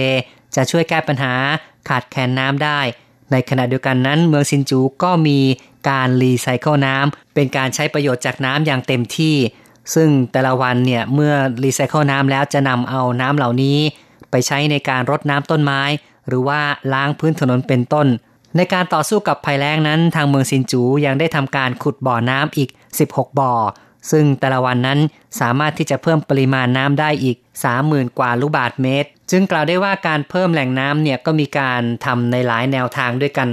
[0.55, 1.33] จะช่วยแก้ปัญหา
[1.89, 2.79] ขาดแคลนน้ำได้
[3.31, 5.39] ในขณะเดียวกันนั้น เมืองซินจูก็มี
[5.89, 9.35] การรีไซเคิลน้ำเป็นการใช้ประโยชน์จากน้ำอย่างเต็มที่
[9.93, 11.33] ซึ่งแต่ละวันเนี่ยเมื่อ
[11.63, 13.77] รีไซเคิลน้ำแล้วจะนำเอาน้ำเหล่านี้
[14.31, 15.81] ไปใช้ในการรดน้ำต้นไม้
[16.27, 16.61] หรือว่า
[16.93, 18.07] ล้างพื้นถนนเป็นต้น
[18.57, 22.69] ในการต่อสู้กับภัยแล้งนั้น ทางเมืองซินจูยังได้ทำการขุดบ่อน้ำอีก
[23.03, 23.53] 16 บ่อ
[24.11, 24.99] ซึ่งแต่ละวันนั้น
[25.39, 27.37] สามารถที่จะเพิ่มปริมาณน้ำได้อีก
[27.77, 33.49] 30,000 กว่าลูกบาทเมตร จึงกล่าวได้ว่าการเพิ่มแหล่งน้ำเนี่ยก็มีการทำในหลายแนวทางด้วยกัน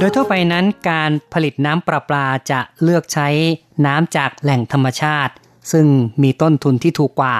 [0.00, 3.28] โดยทั่วไปนั้นการผลิตน้ำประปาจะเลือกใช้
[3.86, 5.32] น้ำจากแหล่งธรรมชาติ
[5.72, 5.86] ซึ่ง
[6.22, 7.36] มีต้นทุนที่ถูกกว่า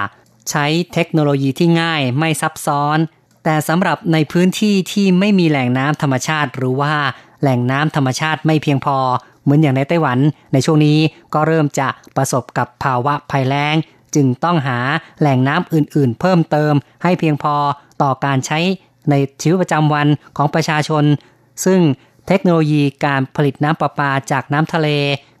[0.51, 2.97] ใช้เทคโนโลยีที่ง่ายไม่ซับซ้อน
[3.43, 6.93] แต่สำหรับในพื้นที่ที่ไม่มีแหล่งน้ำธรรมชาติ หรือว่า
[7.41, 8.97] แหล่งน้ำธรรมชาติไม่เพียงพอ
[9.43, 10.19] เหมือนอย่างในไต้หวัน
[10.53, 10.97] ในช่วงนี้
[11.33, 13.75] ก็เริ่มจะประสบกับภาวะภัยแล้ง
[14.15, 14.79] จึงต้องหา
[15.19, 17.55] แหล่งน้ำอื่นๆ เพิ่มเติม ให้เพียงพอ
[18.01, 18.59] ต่อการใช้
[19.09, 20.07] ในชีวิตประจำวัน
[20.37, 21.03] ของประชาชน
[21.65, 21.79] ซึ่ง
[22.27, 24.87] เทคโนโลยีการผลิตน้ำประปาจากน้ำทะเล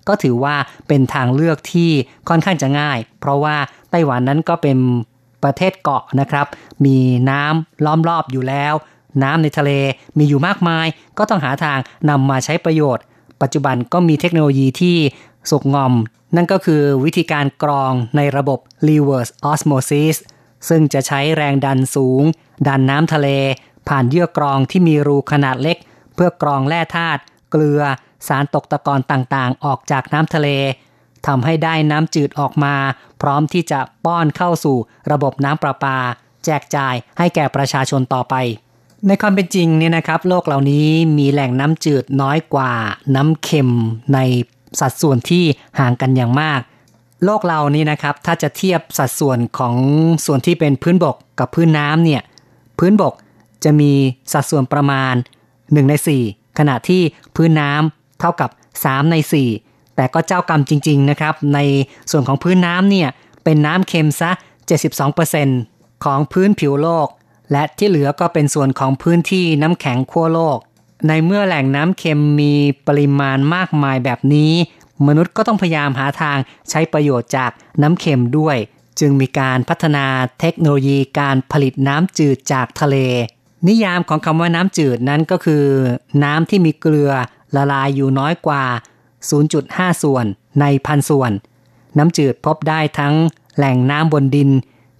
[0.07, 0.55] ก็ถือว่า
[0.87, 1.91] เป็นทางเลือกที่
[2.29, 3.55] ค่อนข้างจะง่าย เพราะว่า
[3.89, 4.77] ไต้หวันนั้นก็เป็น
[5.43, 6.47] ประเทศเกาะนะครับ
[6.85, 6.97] มี
[7.29, 8.73] น้ำล้อมรอบอยู่แล้ว
[9.23, 9.71] น้ำในทะเล
[10.17, 13.03] มีอยู่มากมาย ก็ต้องหาทางนำมาใช้ประโยชน์
[13.41, 14.97] ปัจจุบันก็มีเทคโนโลยีที่
[15.49, 15.93] สุกงอม
[16.35, 20.15] นั่นก็คือวิธีการกรองในระบบ reverse osmosis
[20.69, 22.23] ซึ่งจะใช้แรงดันสูง
[22.67, 23.27] ดันน้ำทะเล
[23.87, 25.77] ผ่านเยื่อกรองที่มีรูขนาดเล็ก
[26.15, 27.81] เพื่อกรองแร่ธาตุเกลือ
[28.27, 30.47] สารตกตะกอนต่างๆ ออกจากน้ำทะเล
[31.27, 32.75] ทำให้ได้น้ำจืดออกมา
[33.21, 34.77] พร้อมที่จะป้อนเข้าสู่
[35.11, 35.97] ระบบน้ำประปา
[36.45, 38.35] แจกจ่ายให้แก่ประชาชนต่อไป
[39.07, 42.71] ในความเป็นจริงเนี่ยนะครับ โลกเหล่านี้มีแหล่งน้ำจืดน้อยกว่า
[43.15, 43.71] น้ำเค็ม
[44.13, 44.19] ใน
[44.79, 45.43] สัดส่วนที่
[45.79, 46.59] ห่างกันอย่างมาก
[47.25, 49.75] โลกเรานี่นะครับถ้าจะเทียบสัดส่วนของ
[50.25, 52.21] ส่วนที่เป็นพื้นบกกับพื้นน้ำเนี่ย
[52.79, 53.13] พื้นบก
[53.63, 53.91] จะมี
[54.33, 55.13] สัดส่วนประมาณ
[55.47, 55.93] 1 ใน
[56.25, 57.01] 4 ขณะที่
[57.35, 58.49] พื้นน้ำ เท่ากับ
[58.81, 59.15] 3 ใน
[59.55, 61.59] 4 แต่ก็เจ้ากรรมจริง ๆ นะครับ ใน
[62.11, 63.09] ส่วนของพื้นน้ำเนี่ย
[63.43, 64.31] เป็นน้ำเค็มซะ
[65.17, 67.07] 72%ของพื้นผิวโลก
[67.51, 70.57] และที่เหลือก็เป็นส่วนของพื้นที่น้ำแข็งขั้วโลก
[71.07, 72.53] ในเมื่อแหล่งน้ำเค็มมี
[72.87, 74.53] ปริมาณมากมายแบบนี้
[75.07, 76.37] มนุษย์ก็ต้องพยายามหาทาง
[76.69, 77.51] ใช้ประโยชน์จาก
[77.81, 78.57] น้ำเค็มด้วย
[78.99, 80.05] จึงมีการพัฒนา
[80.39, 82.95] เทคโนโลยีการผลิตน้ำจืดจากทะเล
[83.67, 85.63] นิยามของคำว่าน้ำจืดนั้นก็คือ
[86.23, 87.11] น้ำที่มีเกลือ
[87.55, 88.63] ละลายอยู่น้อยกว่า
[89.29, 90.25] 0.5 ส่วน
[90.61, 91.31] ในพันส่วน
[91.97, 93.13] น้ำจืดพบได้ทั้ง
[93.57, 94.49] แหล่งน้ำบนดิน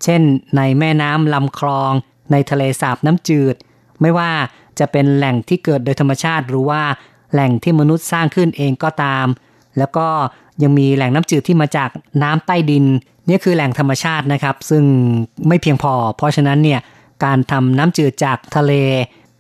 [0.04, 0.22] เช่น
[0.58, 1.92] ในแม่น้ำลำคลอง
[2.32, 3.56] ในทะเลสาบน้ำจืด
[4.02, 4.32] ไม่ว่า
[4.80, 6.82] จะเป็นแหล่งที่เกิดโดยธรรมชาติหรือว่า
[7.34, 9.26] แหล่งที่มนุษย์สร้างขึ้นเองก็ตาม
[9.78, 10.08] แล้วก็
[10.62, 11.90] ยังมีแหล่งน้ำจืดที่มาจาก
[12.24, 12.86] น้ำใต้ดิน
[13.28, 14.84] นี่คือแหล่งธรรมชาตินะครับ ซึ่ง
[15.48, 16.80] ไม่เพียงพอ เพราะฉะนั้นเนี่ย
[17.26, 18.74] การทำน้ำจืดจากทะเล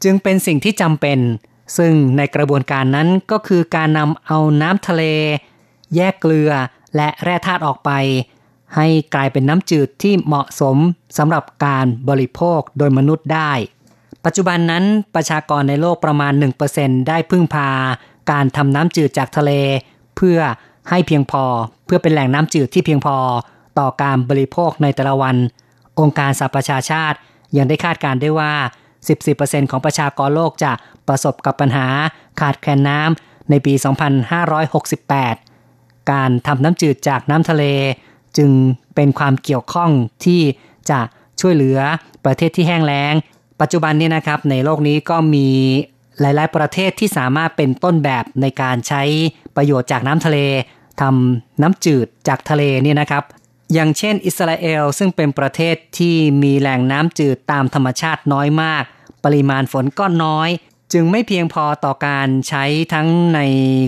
[0.03, 1.19] จึงเป็นสิ่งที่จำเป็น
[1.77, 5.03] ซึ่งในกระบวนการนั้นก็คือการนำเอาน้ำทะเล
[5.95, 6.51] แยกเกลือ
[6.95, 7.91] และแร่ธาตุออกไป
[8.75, 10.77] ให้กลายเป็นน้ำจืดที่เหมาะสม
[11.17, 13.51] สำหรับการบริโภคโดยมนุษย์ได้
[14.25, 14.83] ปัจจุบันนั้น
[15.15, 16.33] ประชากรในโลกประมาณ
[16.71, 17.69] 1%ได้พึ่งพา
[18.31, 19.51] การทำน้ำจืดจากทะเล
[20.15, 20.39] เพื่อ
[20.89, 21.43] ให้เพียงพอ
[21.85, 23.15] เพื่อเป็นแหล่งน้ำจืดที่เพียงพอ
[23.79, 25.35] ต่อการบริโภคในแต่ละวัน
[25.99, 27.17] องค์การสหประชาชาติ
[27.57, 28.53] ยังได้คาดการได้ว่า
[29.07, 30.71] 14%ของประชากรโลกจะ
[31.07, 31.87] ประสบกับปัญหา
[32.39, 33.73] ขาดแคลนน้ำในปี
[35.31, 37.63] 2568 การทำน้ำจืดจากน้ำทะเล
[38.37, 38.51] จึง
[38.95, 39.91] เป็นความเกี่ยวข้อง
[40.25, 40.41] ที่
[40.89, 40.99] จะ
[41.41, 41.79] ช่วยเหลือ
[42.25, 43.13] ประเทศที่แห้งแล้ง
[43.61, 45.47] ปัจจุบันนี้นะครับในโลกนี้ก็มี
[46.19, 49.03] หลาย ๆ ประเทศที่สามารถเป็นต้นแบบในการใช้
[49.55, 50.37] ประโยชน์จากน้ำทะเล
[51.01, 53.23] ทำน้ำจืดจากทะเลนี่นะครับ
[53.73, 58.83] อย่างเช่นอิสราเอลซึ่งเป็นประเทศที่มีแหล่งน้ำจืดตามธรรมชาติน้อยมาก
[59.25, 60.49] ปริมาณฝนก็น้อย
[60.93, 63.39] จึงไม่เพียงพอต่อการใช้ทั้งใน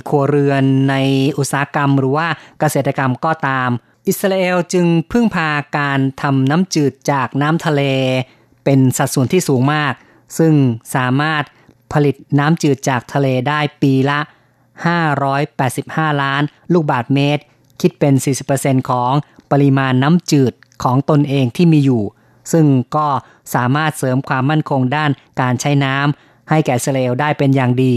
[0.10, 0.96] ครัวเรือนใน
[1.38, 2.28] อุตสาหกรรมหรือว่า
[2.60, 3.70] เกษตรกรรมก็ตาม
[4.08, 7.82] อิสราเอลจึงพึ่งพาการทำน้ำจืดจากน้ำทะเล
[8.64, 9.94] เป็นสัดส่วนที่สูงมาก
[10.38, 10.54] ซึ่ง
[10.96, 11.44] สามารถ
[11.94, 14.20] ผลิตน้ำจืดจากทะเลได้ปีละ
[15.02, 16.42] 585 ล้าน
[16.74, 17.44] ลูกบาทเมตร
[17.82, 18.14] คิดเป็น
[18.52, 19.14] 40%ของ
[19.52, 22.04] ปริมาณน้ำจืดของตนเองที่มีอยู่
[22.52, 23.08] ซึ่งก็
[23.56, 25.12] สามารถเสริมความมั่นคงด้าน
[25.42, 27.94] การใช้น้ำให้แก่เซเลลได้เป็นอย่างดี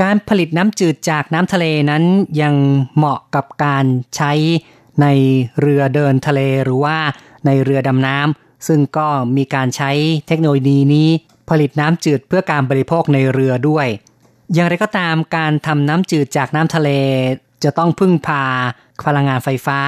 [0.00, 2.04] การผลิตน้ำจืดจากน้ำทะเลนั้น
[2.42, 2.54] ยัง
[2.96, 3.84] เหมาะกับการ
[4.16, 4.32] ใช้
[5.02, 5.06] ใน
[5.60, 6.96] เรือเดินทะเลหรือว่า
[7.46, 9.90] ในเรือดำน้ำซึ่งก็มีการใช้
[10.26, 11.08] เทคโนโลยีนี้
[11.50, 13.86] ผลิตน้ำจืดเพื่อการบริโภคในเรือด้วย
[14.54, 16.90] อย่างไรก็ตามการทำน้ำจืดจากน้ำทะเล
[17.64, 18.44] จะต้องพึ่งพา
[19.06, 19.78] พลังงานไฟฟ้า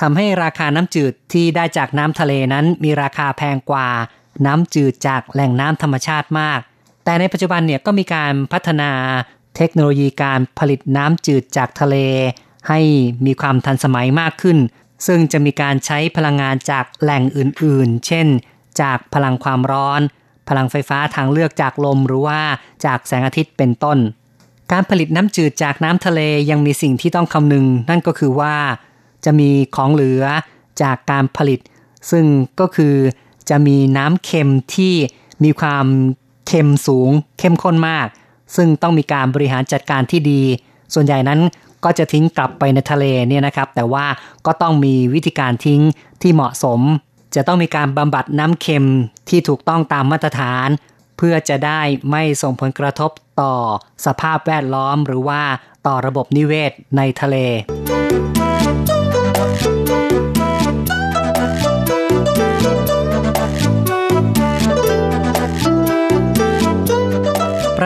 [0.00, 3.88] ทำให้ราคาน้ำจืดที่ได้จากน้ำทะเลนั้นมีราคาแพงกว่า
[4.46, 6.60] น้ำจืดจากแหล่งน้ำธรรมชาติมาก
[7.04, 8.90] แต่ในปัจจุบันเนี่ยก็มีการพัฒนา
[9.56, 11.96] เทคโนโลยีการผลิตน้ำจืดจากทะเล
[12.68, 12.80] ให้
[13.26, 14.58] มีความทันสมัยมากขึ้น
[15.06, 18.26] ซึ่งจะมีการใช้พลังงานจากแหล่งอื่นๆ เช่น
[18.80, 20.00] จากพลังความร้อน
[20.48, 22.40] พลังไฟฟ้าทางเลือกจากลมหรือว่า
[22.84, 23.98] จากแสงอาทิตย์เป็นต้น
[24.72, 28.54] การผลิตน้ำจืดจากน้ำทะเลยังมีสิ่งที่ต้องคำนึง นั่นก็คือว่า
[29.26, 30.24] จะมีของเหลือ
[30.82, 31.60] จากการผลิต
[32.10, 32.24] ซึ่ง
[32.60, 32.94] ก็คือ
[33.50, 34.94] จะมีน้ำเค็มที่
[35.44, 35.86] มีความ
[36.46, 38.06] เค็มสูงเข้มข้นมาก
[38.56, 40.42] ซึ่งต้องมีการบริหารจัดการที่ดี
[40.94, 41.40] ส่วนใหญ่นั้น
[41.84, 44.06] ก็จะทิ้งกลับไปในทะเลเนี่ยนะครับ แต่ว่า
[44.46, 45.80] ก็ต้องมีวิธีการทิ้ง
[46.22, 46.80] ที่เหมาะสม
[47.34, 48.88] จะต้องมีการบำบัดน้ำเค็ม
[49.28, 50.68] ที่ถูกต้องตามมาตรฐาน
[51.16, 53.10] เพื่อจะได้ไม่ส่งผลกระทบ
[53.40, 53.54] ต่อ
[54.06, 55.42] สภาพแวดล้อมหรือว่า
[55.86, 57.36] ต่อระบบนิเวศในทะเล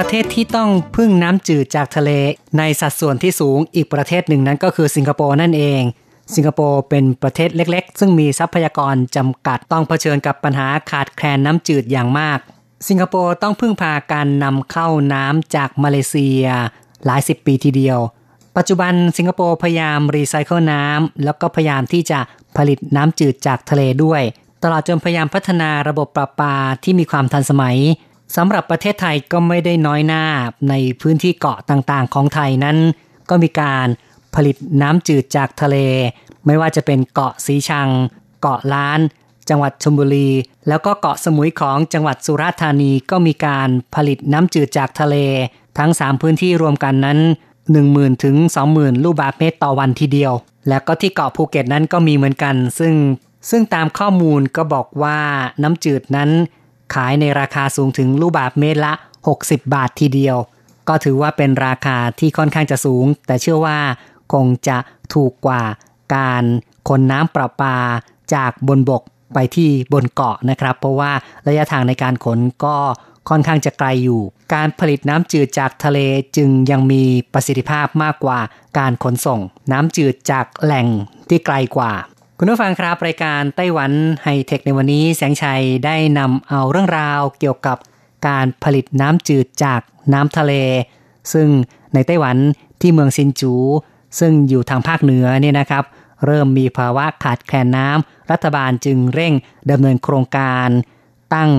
[0.03, 2.11] ประเทศที่ต้องพึ่งน้ำจืดจากทะเล
[2.59, 5.83] ในสัดส่วนที่สูงอีกประเทศหนึ่งนั้นก็คือสิงคโปร์นั่นเอง
[6.35, 12.39] สิงคโปร์เป็นประเทศเล็ก ๆ ซึ่งมีทรัพยากรจำกัดต้องเผชิญกับปัญหาขาดแคลนน้ำจืดอย่างมาก
[12.89, 16.45] สิงคโปร์ต้องพึ่งพาการนำเข้าน้ำจากมาเลเซีย
[17.07, 17.99] หลายสิบปีทีเดียว
[18.57, 22.21] ปัจจุบันสิงคโปร์พยายามรีไซเคิลน้ำแล้วก็พยายามที่จะ
[22.57, 24.23] ผลิตน้ำจืดจากทะเลด้วย
[24.63, 27.79] ตลอดจนพยายามพัฒนาระบบประปาที่มีความทันสมัย
[28.37, 30.25] สำหรับประเทศไทยก็ไม่ได้น้อยหน้า
[30.69, 32.79] ในพื้นที่เกาะต่างๆ ของไทยนั้น
[33.31, 33.87] ก็มีการ
[34.35, 35.77] ผลิตน้ำจืดจากทะเล
[36.47, 37.89] ไม่ว่าจะเป็นเกาะสีชัง
[38.41, 39.01] เกาะล้าน
[39.49, 40.31] จังหวัดชลบุรี
[40.69, 45.17] แล้วก็เกาะสมุยของจังหวัดสุราษฎร์ธานีก็มีการผลิตน้ำจืดจากทะเล
[45.79, 47.19] ทั้ง 3 พื้นที่รวมกันนั้น
[47.71, 48.37] 10,000ถึง
[48.71, 50.33] 20,000 ลูกบาศก์เมตรต่อวันทีเดียว
[50.69, 52.95] แล้วก็ที่เกาะภูเก็ตนั้นก็มีเหมือนกัน ซึ่ง
[53.51, 55.19] ซึ่งตามข้อมูลก็บอกว่า
[55.63, 56.31] น้ำจืดนั้น
[56.95, 58.93] ขายในราคาสูงถึงลูกบาศก์เมตรละ
[59.33, 60.37] 60 บาททีเดียว
[60.89, 63.79] ก็ถือว่าเป็นราคาที่ค่อนข้างจะสูง แต่เชื่อว่า
[64.33, 64.79] คงจะ
[65.15, 65.63] ถูกกว่า
[66.17, 66.45] การ
[66.89, 67.77] ขนน้ำประปา
[68.35, 69.03] จากบนบก
[69.35, 71.13] ไปที่บนเกาะนะครับ เพราะว่า
[71.49, 72.77] ระยะทางในการขนก็
[73.29, 74.21] ค่อนข้างจะไกลอยู่
[74.55, 75.99] การผลิตน้ำจืดจากทะเล
[76.37, 78.39] จึงยังมีประสิทธิภาพมากกว่า
[78.79, 79.41] การขนส่ง
[79.73, 80.87] น้ำจืดจากแหล่ง
[81.29, 81.93] ที่ไกลกว่า
[82.43, 87.79] คุณผู้ฟังครับรายการไต้หวันไฮเทคในวันนี้แสงชัยได้นำเอาเรื่องราวเกี่ยวกับ
[88.29, 89.81] การผลิตน้ำจืดจาก
[90.13, 90.53] น้ำทะเล
[91.33, 91.49] ซึ่ง
[91.95, 92.37] ในไต้หวัน
[92.81, 93.55] ที่เมืองซินจู
[94.19, 95.85] ซึ่งอยู่ทางภาคเหนือเนี่ยนะครับ
[96.27, 99.33] เริ่มมีภาวะขาดแคลนน้ำรัฐบาลจึงเร่ง
[99.71, 100.69] ดำเนินโครงการ
[101.35, 101.51] ตั้ง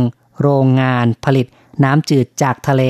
[0.41, 1.47] โรงงานผลิต
[1.83, 2.83] น้ำจืดจากทะเล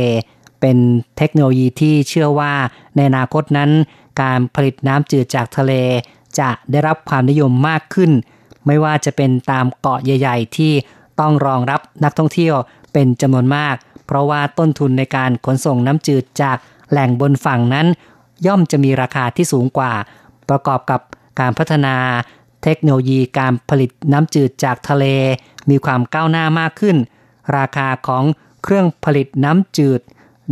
[0.59, 0.77] เป็น
[1.17, 2.53] เทคโนโลยีที่เชื่อว่า
[2.95, 3.71] ในอนาคตนั้น
[4.21, 5.73] การผลิตน้ำจืดจากทะเล
[6.39, 8.11] จะได้รับความนิยมมากขึ้น
[8.65, 10.73] ไม่ว่าจะเป็นตามเกาะใหญ่ ๆ ที่
[11.19, 12.55] ต้องรองรับนักท่องเที่ยว
[12.93, 16.57] เป็นจำนวนมาก เพราะว่าต้นทุนในการขนส่งน้ำจืดจาก
[16.89, 17.87] แหล่งบนฝั่งนั้น
[18.45, 19.93] ย่อมจะมีราคาที่สูงกว่า
[20.49, 21.01] ประกอบกับ
[21.39, 21.95] การพัฒนา
[22.63, 25.05] เทคโนโลยีการผลิตน้ำจืดจากทะเล
[25.69, 26.97] มีความก้าวหน้ามากขึ้น
[27.57, 28.23] ราคาของ
[28.63, 30.01] เครื่องผลิตน้ำจืด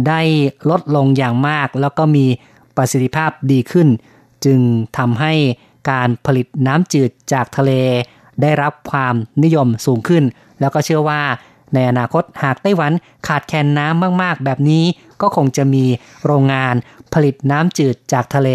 [0.08, 0.22] ได้
[0.70, 2.26] ลดลงอย่างมาก แล้วก็มี
[2.76, 3.88] ประสิทธิภาพดีขึ้น
[4.46, 4.60] จึง
[4.98, 5.34] ทำให้
[5.90, 7.72] การผลิตน้ำจืดจากทะเล
[8.42, 10.24] ได้รับความนิยมสูงขึ้น
[10.60, 11.22] แล้วก็เชื่อว่า
[11.74, 12.92] ในอนาคตหากไต้หวัน
[13.28, 14.84] ขาดแคลนน้ำมากๆ แบบนี้
[15.22, 15.86] ก็คงจะมี
[16.26, 16.76] โรงงาน
[17.14, 18.50] ผลิตน้ำจืดจากทะเล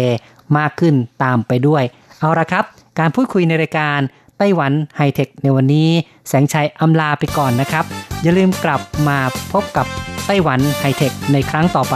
[0.57, 1.83] มากขึ้นตามไปด้วย
[2.19, 2.65] เอาละครับ
[2.99, 3.99] การพูดคุยในรายการ
[4.37, 5.89] ไต้หวันไฮเทคในวันนี้
[6.27, 7.85] แสงชัยอำลาไปก่อนนะครับ
[8.21, 9.17] อย่าลืมกลับมา
[9.51, 9.85] พบกับ
[10.25, 11.95] ไต้หวันไฮเทคในครั้งต่อไป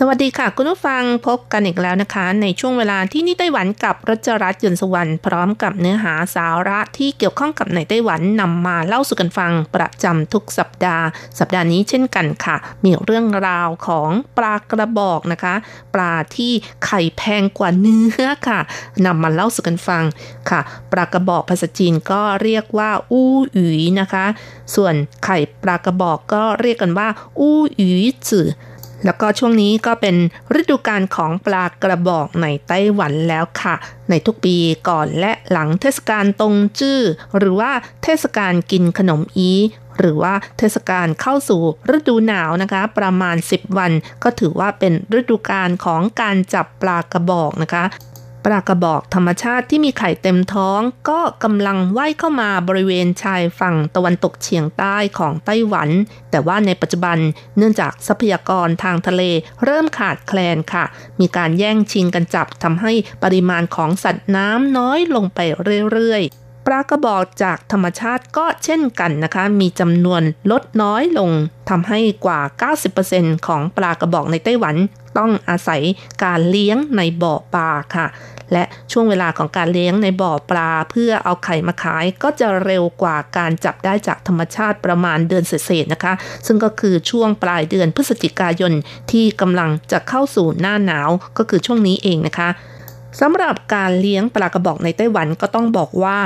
[0.00, 11.04] สวัสดีค่ะ คุณผู้ฟังพบกันอีกแล้วนะคะ ในช่วงเวลาที่นี่ไต้หวันกับรัชรัตน์ยนสวรรค์พร้อมกับเนื้อหาสาระที่เกี่ยวข้องกับในไต้หวันนำมาเล่าสู่กันฟังประจำทุกสัปดาห์
[11.38, 15.54] สัปดาห์นี้เช่นกันค่ะ มีเรื่องราวของปลากระบอกนะคะ
[15.94, 16.52] ปลาที่
[16.84, 18.60] ไข่แพงกว่าเนื้อค่ะ
[19.06, 20.04] นำมาเล่าสู่กันฟัง
[20.50, 20.60] ค่ะ
[20.92, 24.24] ปลากระบอกภาษาจีนก็เรียกว่าอู้หยีนะคะ
[24.74, 27.08] ส่วนไข่ปลากระบอกก็เรียกกันว่า
[27.40, 27.90] อู้หยี
[28.30, 28.48] จื่อ
[29.04, 30.16] แล้วก็ช่วงนี้ก็เป็น
[30.60, 33.74] ฤดูกาลของปลากระบอกในไต้หวันแล้วค่ะ
[34.10, 34.56] ในทุกปี
[34.88, 37.00] ก่อนและหลังเทศกาลตงจื้อ
[37.38, 39.52] หรือว่าเทศกาลกินขนมอี
[39.98, 41.62] หรือว่าเทศกาลเข้าสู่
[41.96, 47.84] ฤดูหนาวนะคะ ประมาณ 10 วัน ก็ถือว่าเป็นฤดูกาลของการจับปลากระบอกนะคะ
[48.44, 55.90] ปลากระบอกธรรมชาติที่มีไข่เต็มท้อง ก็กำลังว่ายเข้ามาบริเวณชายฝั่งตะวันตกเฉียงใต้ของไต้หวัน
[56.30, 57.18] แต่ว่าในปัจจุบัน
[57.56, 59.22] เนื่องจากทรัพยากรทางทะเล
[59.64, 60.84] เริ่มขาดแคลนค่ะ
[61.20, 65.38] มีการแย่งชิงกันจับทำให้ปริมาณของสัตว์น้ำน้อยลงไป
[65.92, 71.30] เรื่อยๆ ปลากระบอกจากธรรมชาติก็เช่นกันนะคะ มีจำนวนลดน้อยลง
[71.70, 72.40] ทำให้กว่า
[72.94, 74.76] 90%ของปลากระบอกในไต้หวัน
[75.18, 75.82] ต้องอาศัย
[76.24, 78.06] การเลี้ยงในบ่อปลาค่ะ
[78.52, 86.12] และช่วงเวลาของการเลี้ยงในบ่อปลา เพื่อเอาไข่มาขายก็จะเร็วกว่าการจับได้จากธรรมชาติประมาณเดือนเศษนะคะ
[86.46, 88.72] ซึ่งก็คือช่วงปลายเดือนพฤศจิกายน
[89.10, 92.50] ที่กำลังจะเข้าสู่หน้าหนาวก็คือช่วงนี้เองนะคะ
[93.20, 96.18] สำหรับการเลี้ยงปลากระบอกในไต้หวันก็ต้องบอกว่า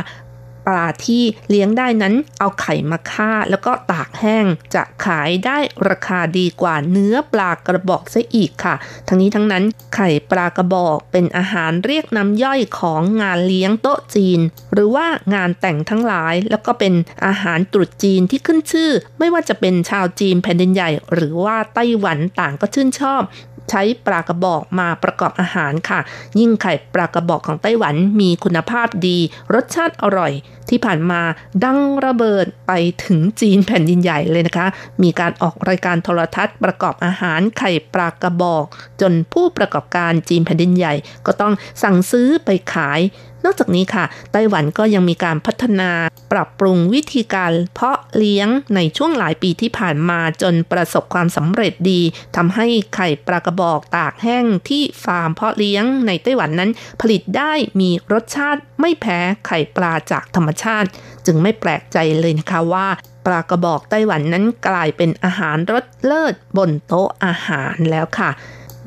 [0.67, 8.75] ปลาที่เลี้ยงได้นั้นเอาไข่มาฆ่าแล้วก็ตากแห้ง จะขายได้ราคาดีกว่าเนื้อปลากระบอกซะอีกค่ะ
[9.09, 14.41] ทั้งนี้ทั้งนั้นไข่ปลากระบอกเป็นอาหารเรียกน้ำย่อยของงานเลี้ยงโต๊ะจีน
[14.73, 16.95] หรือว่างานแต่งทั้งหลาย แล้วก็เป็น
[17.27, 23.23] อาหารตรุษจีนที่ขึ้นชื่อ ไม่ว่าจะเป็นชาวจีนแผ่นดินใหญ่ หรือว่าไต้หวันต่างก็ชื่นชอบ
[23.71, 26.01] ใช้ปลากระบอกมาประกอบอาหารค่ะ
[26.39, 29.19] ยิ่งไข่ปลากระบอกของไต้หวันมีคุณภาพดี
[29.55, 30.33] รสชาติอร่อย
[30.71, 31.23] ที่ผ่านมา
[31.65, 32.73] ดังระเบิดไป
[33.05, 34.67] ถึงจีนแผ่นดินใหญ่เลยนะคะ
[35.03, 38.65] มีการออกรายการโทรทัศน์ประกอบอาหารไข่ปลากระบอก
[39.01, 40.95] จนผู้ประกอบการจีนแผ่นดินใหญ่
[41.27, 43.01] ก็ต้องสั่งซื้อไปขาย
[43.45, 45.91] นอกจากนี้ค่ะ ไต้หวันก็ยังมีการพัฒนา
[46.33, 52.01] ปรับปรุงวิธีการเพาะเลี้ยงในช่วงหลายปีที่ผ่านมาจนประสบความสำเร็จดี
[52.37, 60.89] ทำให้ไข่ปลากระบอกตากแห้งที่ฟาร์มเพาะเลี้ยงในไต้หวันนั้น ผลิตได้มีรสชาติไม่แพ้ไข่ปลาจากธรรมชาติ
[61.27, 62.89] จึงไม่แปลกใจเลยนะคะว่า
[63.27, 68.31] ปลากระบอกไต้หวันนั้นกลายเป็นอาหารรสเลิศบนโต๊ะอาหารแล้วค่ะ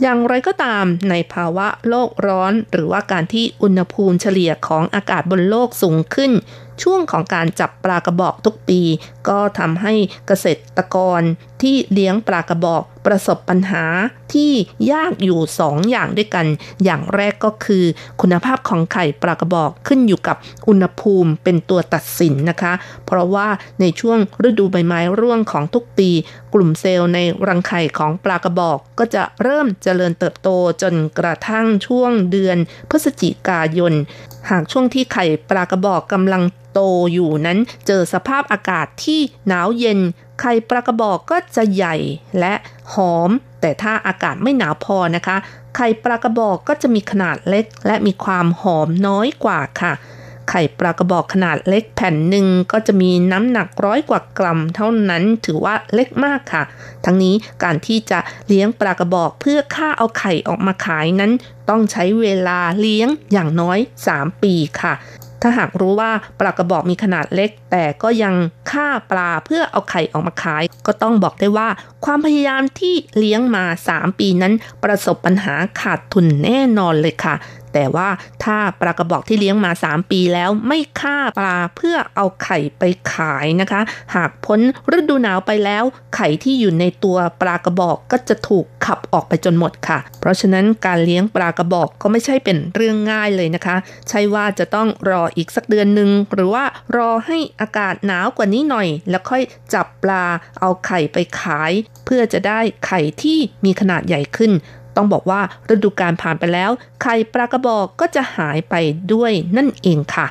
[0.01, 6.31] อย่างไรก็ตามในภาวะโลกร้อน หรือว่าการที่อุณหภูมิเฉลี่ยของอากาศบนโลกสูงขึ้น
[6.83, 8.81] ช่วงของการจับปลากระบอกทุกปี
[9.27, 9.93] ก็ทำให้
[10.27, 10.45] เกษ
[10.77, 11.21] ตรกร
[11.61, 13.85] ที่เลี้ยงปลากระบอกประสบปัญหา
[14.33, 14.51] ที่
[14.91, 16.45] ยากอยู่สองอย่างด้วยกัน
[16.83, 17.83] อย่างแรกก็คือ
[18.21, 22.73] คุณภาพของไข่ปลากระบอกขึ้นอยู่กับอุณหภูมิเป็นตัวตัดสินนะคะ
[23.05, 23.47] เพราะว่า
[23.81, 26.09] ในช่วงฤดูใบไม้ร่วงของทุกปี
[26.53, 30.49] กลุ่มเซลล์ในรังไข่ของปลากระบอกก็จะเริ่มเจริญเติบโต
[30.81, 32.57] จนกระทั่งช่วงเดือน
[32.89, 33.93] พฤศจิกายน
[34.49, 36.79] หากช่วงที่ไข่ปลากระบอกกำลังโต
[37.13, 39.99] อยู่นั้น เจอสภาพอากาศที่หนาวเย็น
[40.41, 41.95] ไข่ปลากระบอกก็จะใหญ่
[42.39, 42.53] และ
[42.93, 43.29] หอม
[43.61, 45.37] แต่ถ้าอากาศไม่หนาวพอนะคะ
[45.75, 49.93] ไข่ปลากระบอกก็จะมีขนาดเล็ก และมีความหอมน้อยกว่าค่ะ
[50.49, 56.63] ไข่ปลากระบอกขนาดเล็กแผ่นหนึ่งก็จะมีน้ำหนักร้อยกว่ากรัม เท่านั้นถือว่าเล็กมากค่ะ
[57.05, 61.31] ทั้งนี้การที่จะเลี้ยงปลากระบอกเพื่อฆ่าเอาไข่ออกมาขายนั้น
[61.69, 63.79] ต้องใช้เวลาเลี้ยงอย่างน้อย
[64.11, 64.93] 3 ปีค่ะ
[65.41, 68.33] ถ้าหากรู้ว่าปลากระบอกมีขนาดเล็ก แต่ก็ยัง
[68.71, 71.67] ฆ่าปลาเพื่อเอาไข่ออกมาขาย ก็ต้องบอกได้ว่า
[72.05, 73.63] ความพยายามที่เลี้ยงมา
[73.93, 74.53] 3 ปีนั้น
[74.83, 77.35] ประสบปัญหาขาดทุนแน่นอนเลยค่ะ
[77.75, 78.09] แต่ว่า
[78.43, 83.81] ถ้าปลากระบอกที่เลี้ยงมา 3 ปีแล้วไม่ฆ่าปลาเพื่อเอาไข่ไปขายนะคะ
[84.15, 84.59] หากพ้น
[84.97, 85.83] ฤดูหนาวไปแล้ว
[86.15, 93.75] ไข่ที่อยู่ในตัวปลากระบอกก็จะถูกขับออกไปจนหมดค่ะ เพราะฉะนั้นการเลี้ยงปลากระบอกก็ไม่ใช่เป็นเรื่องง่ายเลยนะคะ
[94.09, 96.63] ใช่ว่าจะต้องรออีกสักเดือนหนึ่งหรือว่า
[96.97, 100.25] รอให้อากาศหนาวกว่านี้หน่อย แล้วค่อยจับปลา
[100.59, 101.71] เอาไข่ไปขาย
[102.05, 104.53] เพื่อจะได้ไข่ที่มีขนาดใหญ่ขึ้น
[104.95, 105.41] ต้องบอกว่า
[105.73, 106.71] ฤดูกาลผ่านไปแล้ว
[107.01, 108.75] ไข่ปลากระบอกก็จะหายไป
[109.13, 110.27] ด้วยนั่นเองค่ะ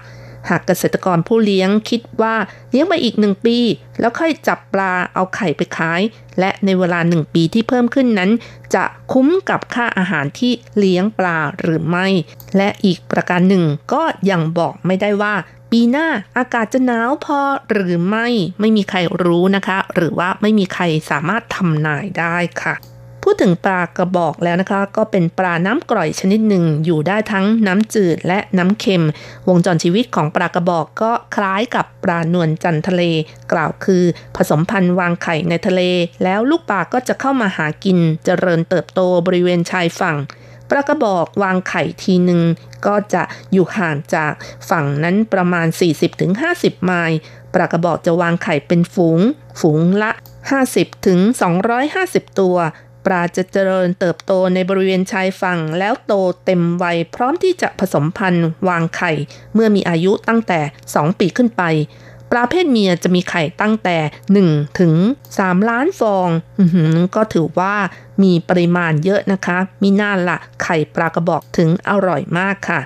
[0.50, 2.34] หากเกษตรกรผู้เลี้ยงคิดว่า
[2.70, 3.58] เลี้ยงไปอีกหนึ่งปี
[4.00, 6.00] แล้วค่อยจับปลาเอาไข่ไปขาย
[6.38, 8.30] และในเวลาหนึ่งปีที่เพิ่มขึ้นนั้น
[8.74, 12.06] จะคุ้มกับค่าอาหารที่เลี้ยงปลาหรือไม่
[12.56, 15.34] และอีกประการหนึ่งก็ยังบอกไม่ได้ว่า
[15.70, 16.08] ปีหน้า
[16.38, 17.40] อากาศจะหนาวพอ
[17.70, 18.28] หรือไม่
[18.60, 22.74] ไม่มีใครรู้นะคะ หรือว่าไม่มีใครสามารถทำนายได้ค่ะ
[23.29, 29.05] พูดถึงปลากระบอกแล้วนะคะ ก็เป็นปลาน้ำกร่อยชนิดหนึ่ง อยู่ได้ทั้งน้ำจืดและน้ำเค็ม
[29.49, 33.03] วงจรชีวิตของปลากระบอกก็คล้ายกับปลานวลจันทะเล
[33.53, 34.05] กล่าวคือ
[34.37, 35.83] ผสมพันธุ์วางไข่ในทะเล
[36.25, 40.16] แล้วลูกปลาก็จะเข้ามาหากินเจริญเติบโตบริเวณชายฝั่ง
[40.70, 42.41] ปลากระบอกวางไข่ทีหนึ่ง
[42.87, 43.22] ก็จะ
[43.53, 44.33] อยู่ห่างจาก
[44.70, 45.66] ฝั่งนั้นประมาณ
[46.27, 47.18] 40-50 ไมล์
[47.55, 49.20] ปลากระบอกจะวางไข่เป็นฝูง
[49.61, 50.11] ฝูงละ
[51.05, 52.57] 50-250 ตัว
[53.07, 56.12] ปลาจะเจริญเติบโตในบริเวณชายฝั่งแล้วโต
[56.44, 59.12] เต็มวัยพร้อมที่จะผสมพันธุ์วางไข่
[59.55, 61.62] เมื่อมีอายุตั้งแต่ 2 ปีขึ้นไป
[62.30, 63.98] ปลาเพศเมียจะมีไข่ตั้งแต่
[64.38, 64.94] 1 ถึง
[65.32, 66.28] 3 ล้านฟอง
[67.14, 67.74] ก็ถือว่า
[68.22, 72.80] มีปริมาณเยอะนะคะ มีน่าละไข่ปลากระบอกถึงอร่อยมากค่ะ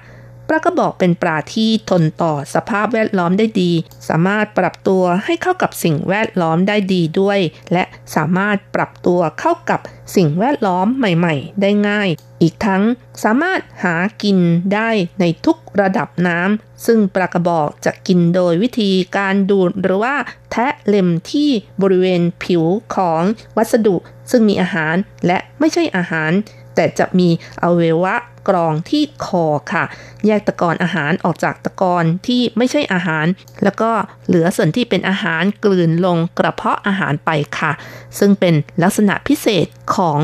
[0.49, 3.73] ปลากระบอกเป็นปลาที่ทนต่อสภาพแวดล้อมได้ดี
[4.09, 7.39] สามารถปรับตัวให้เข้ากับสิ่งแวดล้อมได้ดีด้วย
[7.73, 7.85] และ
[8.15, 9.81] สามารถปรับตัวเข้ากับ
[10.17, 12.09] สิ่งแวดล้อมใหม่ ๆ ได้ง่าย
[12.43, 12.83] อีกทั้ง
[13.25, 14.39] สามารถหากิน
[14.75, 14.91] ได้
[15.21, 20.15] ในทุกระดับน้ำซึ่งปลากระบอกจะกินโดยวิธีการดูดหรือว่า
[20.51, 21.51] แทะเล็มที่
[21.83, 22.65] บริเวณผิว
[22.97, 23.23] ของ
[23.57, 23.97] วัสดุ
[24.31, 24.95] ซึ่งมีอาหาร
[25.27, 26.33] และไม่ใช่อาหาร
[26.75, 27.29] แต่จะมี
[27.63, 28.15] อวัยวะ
[28.49, 29.85] กรองที่คอค่ะ
[30.27, 33.27] แยกตะกอนอาหารออกจากตะกอนที่ไม่ใช่อาหาร
[33.65, 33.91] แล้วก็
[34.27, 37.73] เหลือส่วนที่เป็นอาหารกลืนลงกระเพาะอาหารไปค่ะ
[38.19, 40.21] ซึ่งเป็นลักษณะพิเศษของ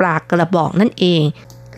[0.00, 1.22] ปลากระบอกนั่นเอง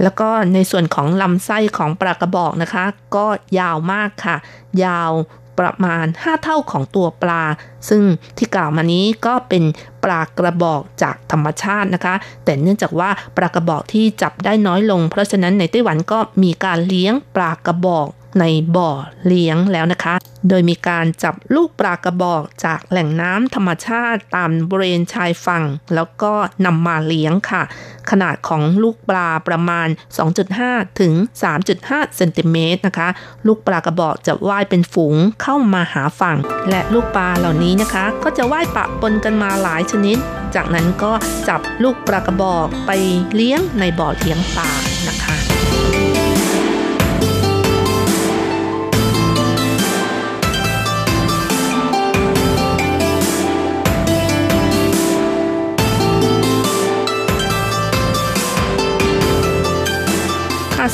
[0.03, 2.84] แล้วก็ในส่วนของลำไส้ของปลากระบอกนะคะ
[3.16, 3.26] ก็
[3.59, 4.36] ยาวมากค่ะ
[4.84, 5.12] ยาว
[5.59, 7.42] ประมาณ 5 เท่าของตัวปลา
[7.88, 8.02] ซึ่ง
[8.36, 9.64] ที่กล่าวมานี้ก็เป็น
[10.05, 18.09] ปลากระบอกจากธรรมชาตินะคะ แต่เนื่องจากว่าปลากระบอกที่จับได้น้อยลง เพราะฉะนั้นในไต้หวันก็มีการเลี้ยงปลากระบอก
[18.41, 18.45] ใน
[18.76, 18.91] บ่อ
[19.26, 20.14] เลี้ยงแล้วนะคะ
[20.49, 25.64] โดยมีการจับลูกปลากระบอกจากแหล่งน้ำธรรมชาติตามบริเวณชายฝั่ง
[25.95, 26.32] แล้วก็
[26.66, 27.62] นำมาเลี้ยงค่ะ
[28.11, 29.89] ขนาดของลูกปลาประมาณ
[30.45, 31.12] 2.5 ถึง
[31.64, 33.09] 3.5 เซนติเมตรนะคะ
[33.47, 36.37] ลูกปลากระบอกจะว่ายเป็นฝูงเข้ามาหาฝั่ง
[36.70, 40.16] และลูกปลาเหล่านี้นะคะ ก็จะว่ายปะปนกันมาหลายชนิด
[40.55, 41.12] จากนั้นก็
[41.49, 42.91] จับลูกปลากระบอกไป
[43.35, 44.68] เลี้ยงในบ่อเลี้ยงปลา
[45.09, 45.43] นะคะ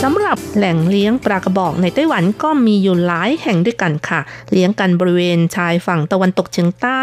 [0.02, 4.20] สำหรับแหล่งเลี้ยงปลากระบอกในไต้หวันก็มีอยู่หลายแห่งด้วยกันค่ะ
[4.52, 7.00] เลี้ยงกันบริเวณชายฝั่งตะวันตกเฉียงใต้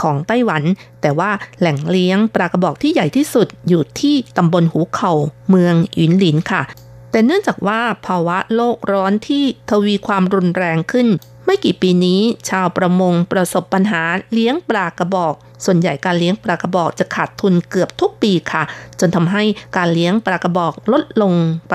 [0.00, 0.62] ของไต้หวัน
[1.02, 1.30] แต่ว่า
[1.60, 5.12] แหล่งเลี้ยงปลากระบอกที่ใหญ่ที่สุดอยู่ที่ตำบลหูเขา่า
[5.50, 6.62] เมืองอินหลินค่ะ
[7.10, 11.08] แต่เนื่องจากว่าภาวะโลกร้อนที่ทวีความรุนแรงขึ้น
[11.46, 12.20] ไม่กี่ปีนี้
[12.50, 15.34] ชาวประมงประสบปัญหาเลี้ยงปลากระบอก
[15.64, 18.62] ส่วนใหญ่การเลี้ยงปลากระบอกจะขาดทุนเกือบทุกปีค่ะ
[19.00, 19.42] จนทำให้
[19.76, 21.32] การเลี้ยงปลากระบอกลดลง
[21.70, 21.74] ไป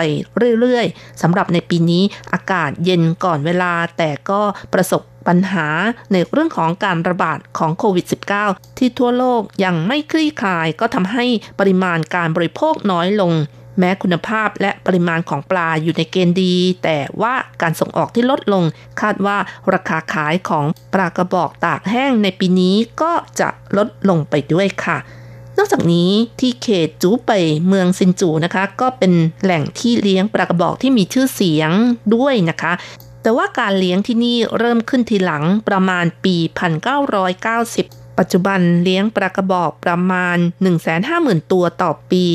[0.59, 2.03] เรื่อยๆสำหรับในปีนี้
[2.33, 4.41] อากาศเย็นก่อนเวลา แต่ก็
[4.73, 5.67] ประสบปัญหา
[6.11, 8.05] ในเรื่องของการระบาดของโควิด
[8.41, 11.25] -19 ที่ทั่วโลกยังไม่คลี่คลายก็ทำให้
[11.59, 13.33] ปริมาณการบริโภคน้อยลง
[13.79, 18.63] แม้คุณภาพและปริมาณของปลาอยู่ในเกณฑ์ดี แต่ว่าการส่งออกที่ลดลง
[19.01, 19.37] คาดว่า
[19.73, 24.97] ราคาขายของปลากระบอกตากแห้งในปีนี้ก็จะลดลงไปด้วยค่ะ
[25.57, 27.31] นอกจากนี้ที่เขตจูไป
[27.67, 29.13] เมืองซินจูนะคะ ก็เป็น
[29.43, 31.71] แหล่งที่เลี้ยงปลากระบอกที่มีชื่อเสียง
[32.15, 32.73] ด้วยนะคะ
[33.21, 36.35] แต่ว่าการเลี้ยงที่นี่เริ่มขึ้นทีหลังประมาณปี
[37.07, 40.37] 1990 ปัจจุบันเลี้ยงปลากระบอกประมาณ
[40.93, 42.25] 150,000 ตัวต่อปี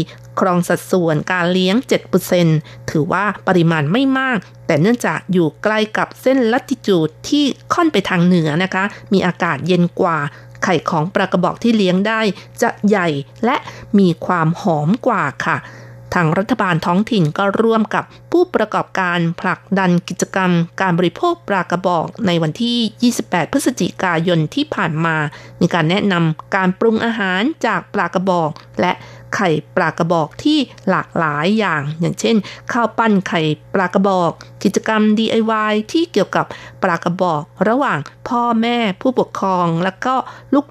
[0.40, 1.76] ครองสัดส่วนการเลี้ยง
[2.32, 10.18] 7%ถือว่าปริมาณไม่มาก แต่เนื่องจากอยู่ใกล้กับเส้นลัติจูดที่ค่อนไปทางเหนือนะคะ มีอากาศเย็นกว่า
[10.64, 12.20] ไข่ของปลากระบอกที่เลี้ยงได้
[12.62, 13.08] จะใหญ่
[13.44, 13.56] และ
[13.98, 15.58] มีความหอมกว่าค่ะ
[16.14, 25.16] ทางรัฐบาลท้องถิ่นก็ร่วมกับผู้ประกอบการผลักดันกิจกรรม การบริโภคปลากระบอกในวันที่ 28 พฤศจิกายนที่ผ่านมา
[25.60, 28.92] มีการแนะนำการปรุงอาหารจากปลากระบอก และ
[29.34, 30.58] ไข่ปลากระบอกที่
[30.90, 32.36] หลากหลายอย่าง อย่างเช่น
[32.72, 33.40] ข้าวปั้นไข่
[33.74, 36.46] ปลากระบอก กิจกรรม DIY ที่เกี่ยวกับ
[36.82, 37.98] ปลากระบอก ระหว่าง
[38.28, 40.14] พ่อแม่ผู้ปกครองและก็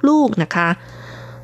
[0.09, 0.69] ลูกๆนะคะ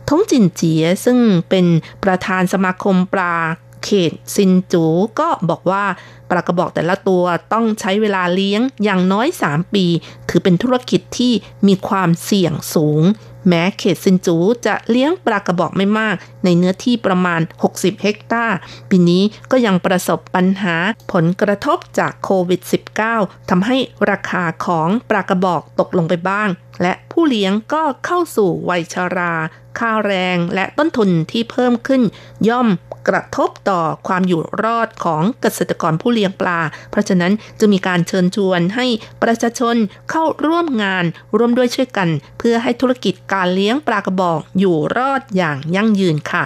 [0.09, 1.65] ทงจินเจียซึ่งเป็น
[2.03, 3.35] ประธานสมาคมปลา
[3.83, 4.85] เขตซินจู
[5.19, 5.85] ก็บอกว่า
[6.29, 9.85] ปลากระบอกแต่ละตัวต้องใช้เวลาเลี้ยงอย่างน้อย 3 ปี
[10.29, 11.33] ถือเป็นธุรกิจที่
[11.67, 13.03] มีความเสี่ยงสูง
[13.47, 14.35] แม้เขตซินจู
[14.65, 18.57] จะเลี้ยงปลากระบอกไม่มาก ในเนื้อที่ประมาณ 60 เฮกตาร์
[18.89, 20.75] ปีนี้ก็ยังประสบปัญหา
[21.13, 22.61] ผลกระทบจากโควิด
[23.05, 23.77] -19 ทำให้
[24.09, 26.49] ราคาของปลากระบอกตกลงไปบ้าง
[26.81, 29.33] และผู้เลี้ยงก็เข้าสู่วัยชารา
[29.79, 32.01] ค่าแรงและต้นทุนที่เพิ่มขึ้น
[32.49, 32.67] ย่อม
[33.07, 36.59] กระทบต่อความอยู่รอดของเกษตรกรผู้เลี้ยงปลา
[36.91, 38.85] เพราะฉะนั้นจะมีการเชิญชวนให้
[39.23, 39.75] ประชาชน
[40.11, 41.05] เข้าร่วมงาน
[41.37, 46.43] ร่วมด้วยช่วยกัน เพื่อให้ธุรกิจการเลี้ยงปลากระบอกอยู่รอดอย่างยั่งยืนค่ะ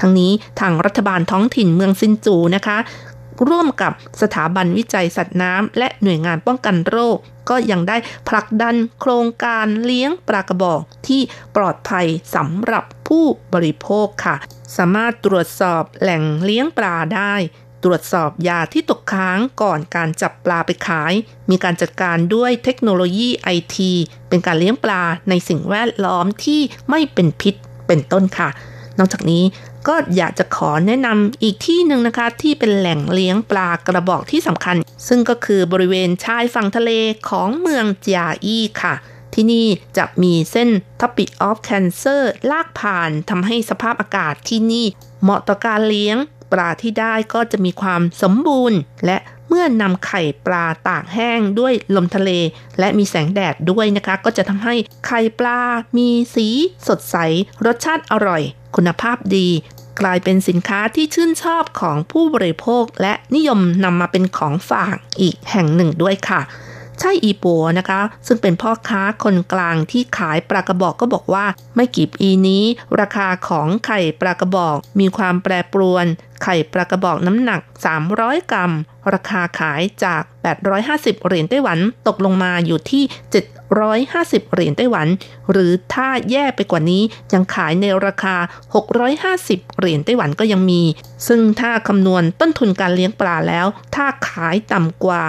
[0.00, 2.78] ทั้งนี้ทางรัฐบาลท้องถิ่นเมืองซินจูนะคะ
[3.48, 3.92] ร่วมกับ
[4.22, 7.18] สถาบันวิจัยสัตว์น้ำและหน่วยงานป้องกันโรค
[7.50, 7.96] ก็ยังได้
[8.28, 11.20] ผลักดันโครงการเลี้ยงปลากระบอกที่
[11.56, 14.36] ปลอดภัยสำหรับ ผู้บริโภคค่ะ
[14.76, 17.34] สามารถตรวจสอบแหล่งเลี้ยงปลาได้
[17.84, 21.12] ตรวจสอบยาที่ตกค้างก่อนการจับปลาไปขาย
[21.50, 23.92] มีการจัดการด้วยเทคโนโลยีไอที
[24.28, 27.54] เป็นการเลี้ยงปลาในสิ่งแวดล้อมที่ไม่เป็นพิษ
[27.86, 28.48] เป็นต้นค่ะ
[28.98, 29.44] นอกจากนี้
[29.88, 34.76] ก็อยากจะขอแนะนำอีกที่หนึ่งนะคะ ที่เป็นแหล่งเลี้ยงปลากระบอกที่สำคัญ
[35.08, 36.90] ซึ่งก็คือบริเวณชายฝั่งทะเล
[37.28, 38.94] ของเมืองจาอี้ค่ะ
[39.40, 39.68] ที่นี่
[39.98, 40.70] จะมีเส้น
[41.00, 44.86] ทัพปิออฟแคนเซอร์ลากผ่านทำให้สภาพอากาศที่นี่
[45.22, 46.16] เหมาะต่อการเลี้ยง
[46.52, 49.18] ปลาที่ได้ก็จะมีความสมบูรณ์ และ
[49.48, 52.30] เมื่อนำไข่ปลาตากแห้งด้วยลมทะเล
[52.78, 54.74] และมีแสงแดดด้วยนะคะ ก็จะทำให้
[55.06, 55.60] ไข่ปลา
[55.96, 56.48] มีสี
[56.86, 57.16] สดใส
[57.66, 58.42] รสชาติอร่อย
[58.76, 59.48] คุณภาพดี
[60.00, 66.40] กลายเป็นสินค้าที่ชื่นชอบของผู้บริโภค และนิยมนำมาเป็นของฝากอีกแห่งหนึ่งด้วยค่ะ
[67.02, 71.44] ช่อีปัวนะคะ ซึ่งเป็นพ่อค้าคนกลางที่ขายปลากระบอกก็บอกว่า
[71.76, 72.62] ไม่กี่ปีนี้
[73.00, 76.06] ราคาของไข่ปลากระบอกมีความแปรปรวน
[76.42, 77.60] ไข่ปลากระบอกน้ำหนัก
[78.06, 78.72] 300 กรัม
[79.14, 80.22] ราคาขายจาก
[80.74, 81.78] 850 เหรียญไต้หวัน
[82.08, 83.04] ตกลงมาอยู่ที่
[83.78, 85.06] 750 เหรียญไต้หวัน
[85.50, 88.36] หรือถ้าแย่ไปกว่านี้ยังขายในราคา
[89.06, 90.82] 650 เหรียญไต้หวันก็ยังมี
[91.28, 95.22] ซึ่งถ้าคำนวณต้นทุนการเลี้ยงปลาแล้ว ถ้าขายต่ำกว่า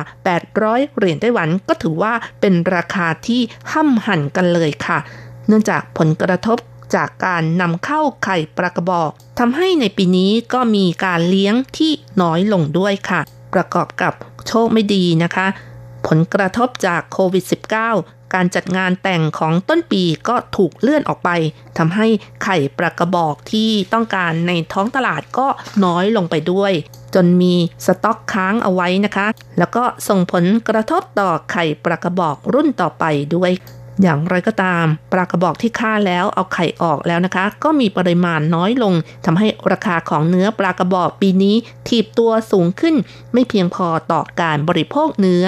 [0.46, 3.42] 800 เหรียญไต้หวันก็ถือว่าเป็นราคาที่
[3.72, 5.00] ห้ำหั่นกันเลยค่ะ
[5.48, 6.58] เนื่องจากผลกระทบ
[6.96, 13.22] จากการนำเข้าไข่ปลากระบอกทำให้ในปีนี้ก็มีการเลี้ยงที่น้อยลงด้วยค่ะ
[13.54, 14.14] ประกอบกับ
[14.48, 15.48] โชคไม่ดีนะคะ
[16.08, 17.44] ผลกระทบจากโควิด
[17.90, 21.30] -19 การจัดงานแต่งของต้นปีก็ถูกเลื่อนออกไป
[21.78, 22.08] ทำให้
[22.44, 25.48] ไข่ปลากระบอกที่ต้องการในท้องตลาดก็
[25.86, 26.72] น้อยลงไปด้วย
[27.16, 27.54] จนมี
[27.86, 29.28] สต็อกค้างเอาไว้นะคะ
[29.58, 33.04] แล้วก็ส่งผลกระทบต่อไข่ปลากระบอกรุ่นต่อไป
[33.36, 33.52] ด้วย
[34.02, 38.94] อย่างไรก็ตาม ปลากระบอกที่ฆ่าแล้วเอาไข่ออกแล้วนะคะ ก็มีปริมาณน้อยลง
[39.26, 41.56] ทำให้ราคาของเนื้อปลากระบอกปีนี้
[41.88, 42.96] ถีบตัวสูงขึ้น
[43.34, 45.46] ไม่เพียงพอต่อการบริโภคเนื้อ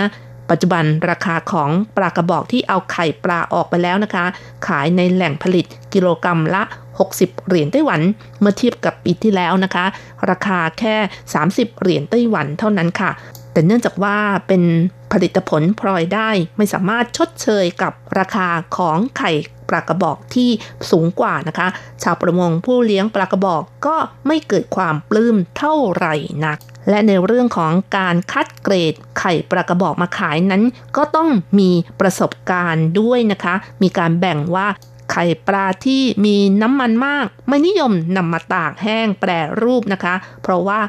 [0.50, 4.26] ปัจจุบันราคาของปลากระบอกที่เอาไข่ปลาออกไปแล้วนะคะ
[4.68, 6.64] ขายในแหล่งผลิตกิโลกรรัมละ
[7.06, 8.02] 60 เหรียญไต้หวัน
[8.40, 9.86] เมื่อเทียบกับปีที่แล้วนะคะ
[10.30, 10.96] ราคาแค่
[11.40, 13.12] 30 เหรียญไต้หวันเท่านั้นค่ะ
[13.54, 14.64] แต่เนื่องจากว่าเป็น
[15.12, 18.48] ผลิตผลพลอยได้ไม่สามารถชดเชยกับราคา
[18.78, 19.32] ของไข่
[19.70, 20.50] ปลากระบอกที่
[20.92, 21.68] สูงกว่านะคะ
[22.04, 23.96] ชาวประมงผู้เลี้ยงปลากระบอกก็
[24.28, 26.58] ไม่เกิดความปลื้มเท่าไหร่นัก
[26.90, 30.64] และในเรื่องของการคัดเกรดไข่ปลากระบอกมาขายนั้น
[30.98, 31.30] ก็ต้อง
[31.60, 34.68] มีประสบการณ์ด้วยนะคะ มีการแบ่งว่า
[35.12, 39.30] ไข่ปลาที่มีน้ำมันมาก ไม่นิยมนำมาตากแห้งแปร
[39.62, 40.80] รูปนะคะ เพราะว่า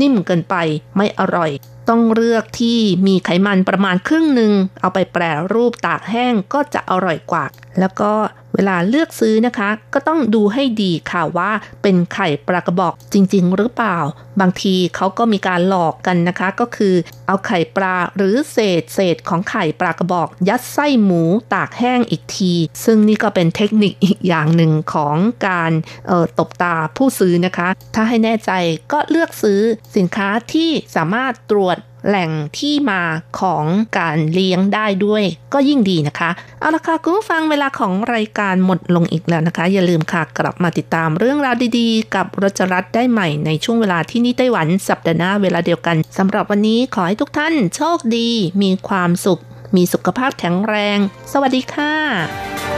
[0.00, 0.54] นิ่มเกินไป
[0.96, 1.50] ไม่อร่อย
[1.88, 5.22] ต้องเลือกที่มีไขมันประมาณครึ่งหนึ่ง เอาไปแปร
[5.52, 7.44] รูปตากแห้งก็จะอร่อยกว่า
[7.80, 8.12] แล้วก็
[8.58, 11.50] เวลาเลือกซื้อนะคะ ก็ต้องดูให้ดีค่ะว่า
[11.82, 13.98] เป็นไข่ปลากระบอกจริง ๆ หรือเปล่า
[14.40, 16.94] บางทีเขาก็มีการหลอกกันนะคะ ก็คือ
[17.26, 21.22] เอาไข่ปลาหรือเศษเศษของไข่ปลากระบอก ยัดไส้หมู
[21.54, 22.54] ตากแห้งอีกที
[22.84, 25.16] ซึ่งนี่ก็เป็นเทคนิคอีกอย่างหนึ่งของ
[25.48, 25.72] การ
[26.38, 28.52] ตบตาผู้ซื้อนะคะ ถ้าให้แน่ใจ
[28.92, 29.60] ก็เลือกซื้อ
[29.96, 33.02] สินค้าที่สามารถตรวจแหล่งที่มา
[33.40, 33.64] ของ
[33.98, 35.22] การเลี้ยงได้ด้วย
[35.54, 36.30] ก็ยิ่งดีนะคะ
[36.60, 48.28] เอาละค่ะคุณผู้ฟังเวลาของรายการหมดลงอีกแล้วนะคะ อย่าลืมค่ะกลับมาติดตามเรื่องราวดีๆ กับรจรัสได้ใหม่ในช่วงเวลาที่นี่ไต้หวันสัปดาห์หน้าเวลาเดียวกันสำหรับวันนี้ขอให้ทุกท่านโชคดี
[48.62, 49.42] มีความสุข
[49.76, 50.98] มีสุขภาพแข็งแรง
[51.32, 52.77] สวัสดีค่ะ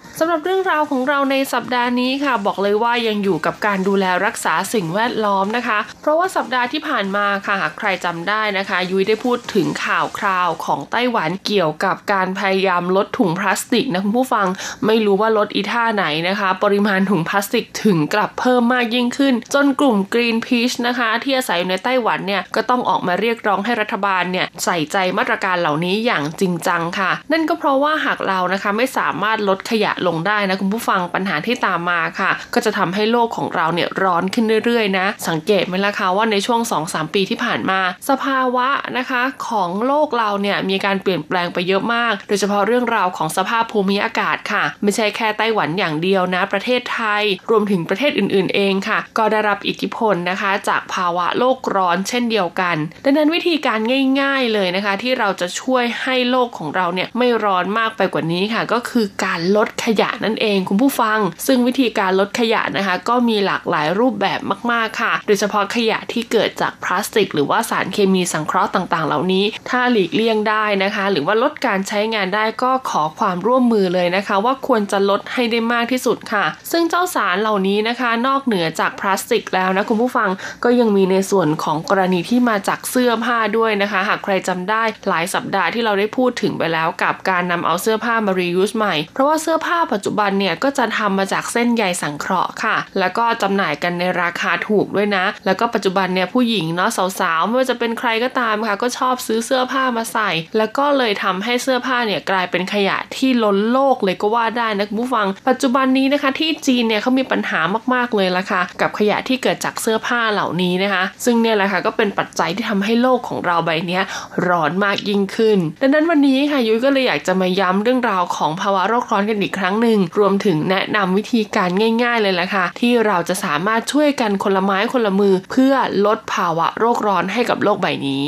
[0.23, 14.47] สำหรับเรื่องราวของเราในสัปดาห์นี้ค่ะ บอกเลยว่ายังอยู่กับการดูแลรักษาสิ่งแวดล้อมนะคะ เพราะว่าสัปดาห์ที่ผ่านมาค่ะหากใครจำได้นะคะ ยุ้ยได้พูดถึงข่าวคราวของไต้หวันเกี่ยวกับการพยายามลดถุงพลาสติกนะคุณผู้ฟัง
[14.85, 48.55] ไม่รู้ว่าลดอีท่าไหนนะคะ ปริมาณถุงพลาสติกถึงกลับเพิ่มมากยิ่งขึ้น จนกลุ่ม Greenpeace นะคะ ที่อาศัยอยู่ในไต้หวันเนี่ยก็ต้องออกมาเรียกร้องให้รัฐบาลเนี่ยใส่ใจมาตรการเหล่านี้อย่างจริงจังค่ะ นั่นก็เพราะว่าหากเรานะคะไม่สามารถลดขยะลงได้นะคุณผู้ฟังปัญหาที่ตามมาค่ะ ก็จะทำให้โลกของเราเนี่ยร้อนขึ้นเรื่อยๆนะ สังเกตไหมล่ะคะว่าในช่วง 2-3 ปีที่ผ่านมา สภาวะนะคะของโลกเราเนี่ยมีการเปลี่ยนแปลงไปเยอะมาก โดยเฉพาะเรื่องราวของสภาพภูมิอากาศค่ะ ไม่ใช่แค่ไต้หวันอย่างเดียวนะ ประเทศไทย รวมถึงประเทศอื่นๆ
[48.55, 53.79] เองค่ะ ก็ได้รับอิทธิพลนะคะ จากภาวะโลกร้อนเช่นเดียวกัน ดังนั้นวิธีการ
[54.21, 64.39] ง่ายๆเลยนะคะ ที่เราจะช่วยให้โลกของเราเนี่ยไม่ร้อนมากไปกว่านี้ค่ะ ก็คือการลดขยะนั่นเองคุณผู้ฟัง ซึ่งวิธีการลดขยะนะคะ ก็มีหลากหลายรูปแบบ
[64.71, 80.29] มากๆค่ะ โดยเฉพาะขยะที่เกิดจากพลาสติก หรือว่าสารเคมีสังเคราะห์ต่างๆ เหล่านี้ ถ้าหลีกเลี่ยงได้นะคะ หรือว่าลดการใช้งานได้ก็ขอความร่วมมือเลยนะคะ ว่าควรจะลดให้ได้มากที่สุดค่ะ ซึ่งเจ้าสารเหล่านี้นะคะ นอกเหนือจากพลาสติกแล้วนะคุณผู้ฟัง
[80.63, 107.59] ก็ยังมีในส่วนของกรณีที่มาจากเสื้อผ้าด้วยนะคะ หากใครจำได้หลายสัปดาห์ที่เราได้พูดถึงไปแล้วกับการนำเอาเสื้อผ้ามา reuse ใหม่ เพราะว่าเสื้อผ้าปัจจุบันเนี่ยก็จะทำมาจากเส้นใยสังเคราะห์ค่ะ แล้วก็จำหน่ายกันในราคาถูกด้วยนะ แล้วก็ปัจจุบันเนี่ยผู้หญิงเนาะสาวๆไม่ว่าจะเป็นใครก็ตามค่ะ ก็ชอบซื้อเสื้อผ้ามาใส่ แล้วก็เลยทำให้เสื้อผ้าเนี่ยกลายเป็นขยะที่ล้นโลกเลยก็ว่าได้นะผู้ฟัง ปัจจุบันนี้นะคะที่จีนเนี่ยเขามีปัญหา
[107.93, 113.99] มากๆเลยละค่ะ กับขยะที่เกิดจากเสื้อผ้าเหล่านี้นะคะ ซึ่งเนี่ยแหละค่ะก็เป็นปัจจัยที่ทำให้โลกของเราใบนี้
[114.47, 121.69] ร้อนมากยิ่งขึ้น ดังนั้นวันนี้ค่ะยุ้ยก็เลยอยากจะมาย้ำเรื่องราวของภาวะโลกร้อนกันอีกครั้งหนึ่ง รวมถึงแนะนำวิธีการ
[122.03, 125.73] ง่าย ๆ เลยแหละค่ะ ที่เราจะสามารถช่วยกันคนละไม้คนละมือ เพื่อ
[126.05, 128.23] ลดภาวะโรคร้อนให้กับโลกใบนี้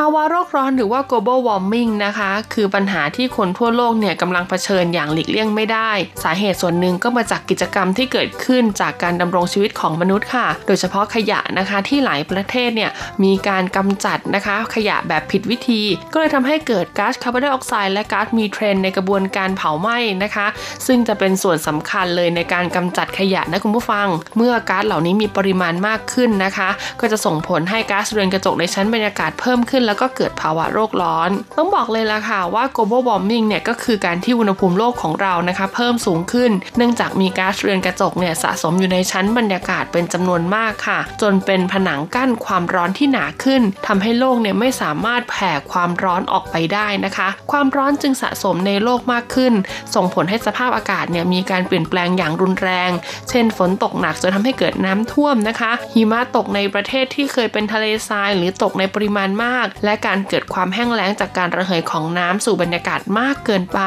[0.00, 5.90] ภาวะโลกร้อนหรือว่า global warming นะคะ คือปัญหาที่คนทั่วโลกเนี่ยกำลังเผชิญอย่างหลีกเลี่ยงไม่ได้
[6.24, 12.90] สาเหตุส่วนหนึ่งก็มาจากกิจกรรมที่เกิดขึ้นจากการดำรงชีวิตของมนุษย์ค่ะ โดยเฉพาะขยะนะคะที่หลายประเทศเนี่ย
[13.24, 15.82] มีการกำจัดนะคะ ขยะแบบผิดวิธี
[16.12, 20.46] ก็เลยทำให้เกิดก๊าซคาร์บอนไดออกไซด์และก๊าซมีเทรนในกระบวนการเผาไหม้นะคะ
[20.86, 26.68] ซึ่งจะเป็นส่วนสำคัญเลยในการกำจัดขยะนะคุณผู้ฟัง เมื่อก๊าซเหล่านี้มีปริมาณมากขึ้นนะคะ
[27.00, 49.52] ก็จะส่งผลให้ก๊าซเรือนกระจกในชั้นบรรยากาศเพิ่มขึ้นแล้วก็เกิดภาวะโลกร้อน ต้องบอกเลยล่ะค่ะว่า global warming เนี่ยก็คือการที่อุณหภูมิโลกของเรานะคะเพิ่มสูงขึ้น เนื่องจากมีก๊าซเรือนกระจกเนี่ยสะสมอยู่ในชั้นบรรยากาศเป็นจำนวนมากค่ะ จนเป็นผนังกั้นความร้อนที่หนาขึ้นทำให้โลกเนี่ยไม่สามารถแผ่ความร้อนออกไปได้นะคะ ความร้อนจึงสะสมในโลกมากขึ้น
[49.94, 52.90] ส่งผลให้สภาพอากาศเนี่ยมีการเปลี่ยนแปลงอย่างรุนแรง
[53.30, 63.80] เช่น ฝนตกหนักจนทำให้เกิดน้ำท่วมนะคะ หิมะตกในประเทศที่เคยเป็นทะเลทรายหรือตกในปริมาณมากและการเกิดความแห้งแล้งจากการระเหยของน้ำสู่บรรยากาศมากเกินไป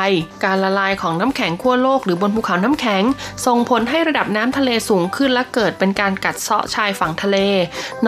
[0.46, 3.04] การละลายของน้ำแข็งขั้วโลกหรือบนภูเขาน้ำแข็ง
[3.46, 7.38] ส่งผลให้ระดับน้ำทะเลสูงขึ้นและเกิดเป็นการกัดเซาะชายฝั่งทะเล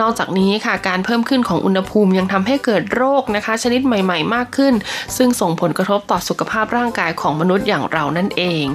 [0.00, 4.74] นอกจากนี้ค่ะการเพิ่มขึ้นของอุณหภูมิยังทำให้เกิดโรคนะคะ ชนิดใหม่ ๆ มากขึ้น
[5.16, 8.66] ซึ่งส่งผลกระทบต่อสุขภาพร่างกายของมนุษย์อย่างเรานั่นเอง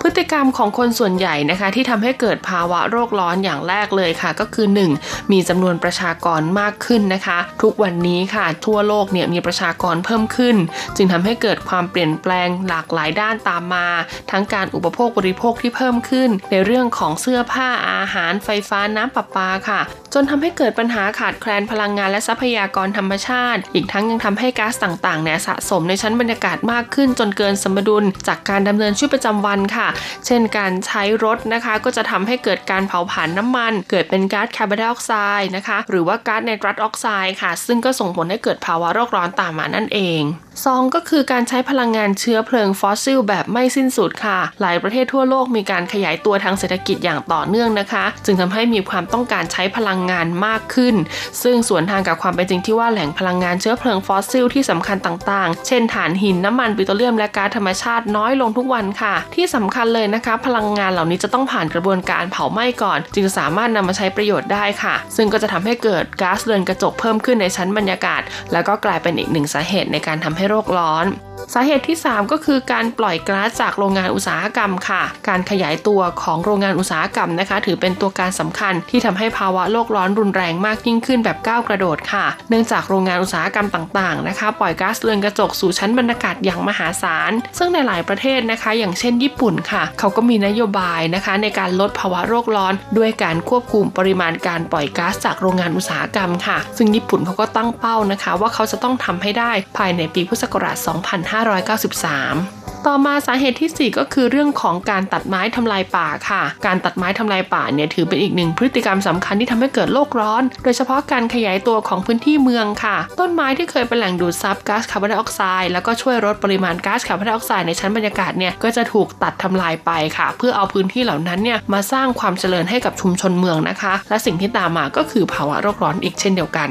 [0.00, 4.66] พฤติกรรมของคนส่วนใหญ่นะคะที่ทำให้เกิดภาวะโรคร้อนอย่างแรกเลยค่ะ ก็คือ
[4.98, 5.32] 1.
[5.32, 10.56] มีจำนวนประชากรมากขึ้นนะคะ ทุกวันนี้ค่ะ ทั่วโลกเนี่ยมีประชากรเพิ่มขึ้น
[10.96, 13.88] จึงทำให้เกิดความเปลี่ยนแปลงหลากหลายด้านตามมา
[14.30, 19.80] ทั้งการอุปโภคบริโภคที่เพิ่มขึ้น ในเรื่องของเสื้อผ้าอาหารไฟฟ้าน้ำประปาค่ะ
[20.14, 29.88] จนทำให้เกิดปัญหาขาดแคลนพลังงานและทรัพยากรธรรมชาติ อีกทั้งยังทำให้ก๊าซต่างๆเนี่ยสะสมในชั้นบรรยากาศมากขึ้น จนเกินสมดุล จากการดำเนินชีวิตประจำวันค่ะ
[30.26, 40.22] เช่นการใช้รถนะคะก็จะทำให้เกิดการเผาผลาญน้ำมัน เกิดเป็นก๊าซคาร์บอนไดออกไซด์นะคะ หรือว่าก๊าซไนตรัสออกไซด์ค่ะ ซึ่งก็ส่งผลให้เกิดภาวะโลกร้อนตามมานั่นเอง
[40.64, 50.94] สองก็คือการใช้พลังงานเชื้อเพลิงฟอสซิลแบบไม่สิ้นสุดค่ะ หลายประเทศทั่วโลกมีการขยายตัวทางเศรษฐกิจอย่างต่อเนื่องนะคะ จึงทำให้มีความต้องการใช้พลังงานมากขึ้น
[51.42, 68.22] ซึ่งสวนทางกับความเป็นจริงที่ว่าแหล่งพลังงานเชื้อเพลิงฟอสซิลที่สำคัญต่างๆ เช่นถ่านหินน้ำมันปิโตรเลียมและก๊าซธรรมชาติน้อยลงทุกวันค่ะ ที่สำคัญเลยนะคะ พลังงานเหล่านี้จะต้องผ่านกระบวนการเผาไหม้ก่อน จึงสามารถนำมาใช้ประโยชน์ได้ค่ะ ซึ่งก็จะทำให้เกิดก๊าซเรือนกระจกเพิ่มขึ้นในชั้นบรรยากาศ
[68.52, 71.06] แล้วก็กลายเป็นอีกหนึ่งสาเหตุในการทำให้โรคร้อน
[71.54, 103.98] สาเหตุที่ 3 ก็คือการปล่อยก๊าซจากโรงงานอุตสาหกรรมค่ะ การขยายตัวของโรงงานอุตสาหกรรมนะคะ ถือเป็นตัวการสำคัญที่ทำให้ภาวะโลกร้อนรุนแรงมากยิ่งขึ้นแบบก้าวกระโดดค่ะ เนื่องจากโรงงานอุตสาหกรรมต่างๆนะคะ ปล่อยก๊าซเรือนกระจกสู่ชั้นบรรยากาศอย่างมหาศาล ซึ่งในหลายประเทศนะคะ อย่างเช่นญี่่ปุ่นค่ะ เขาก็มีนโยบายนะคะในการลดภาวะโลกร้อน ด้วยการควบคุมปริมาณการปล่อยก๊าซจากโรงงานอุตสาหกรรมค่ะ ซึ่งญี่ปุ่นเขาก็ตั้งเป้านะคะ ว่าเขาจะต้องทำให้ได้ภายในปีพุทธศักราช 2593 ต่อมาสาเหตุที่ 4
[103.98, 126.70] ก็คือเรื่องของการตัดไม้ทำลายป่าค่ะ การตัดไม้ทำลายป่าเนี่ยถือเป็นอีกหนึ่งพฤติกรรมสำคัญที่ทำให้เกิดโลกร้อน โดยเฉพาะการขยายตัวของพื้นที่เมืองค่ะ ต้นไม้ที่เคยเป็นแหล่งดูดซับก๊าซคาร์บอนไดออกไซด์แล้วก็ช่วยลดปริมาณก๊าซคาร์บอนไดออกไซด์ในชั้นบรรยากาศเนี่ยก็จะถูกตัดทำลายไปค่ะ เพื่อเอาพื้นที่เหล่านั้นเนี่ยมาสร้างความเจริญให้กับชุมชนเมืองนะคะ และสิ่งที่ตามมาก็คือภาวะโลกร้อนอีกเช่นเดียวกัน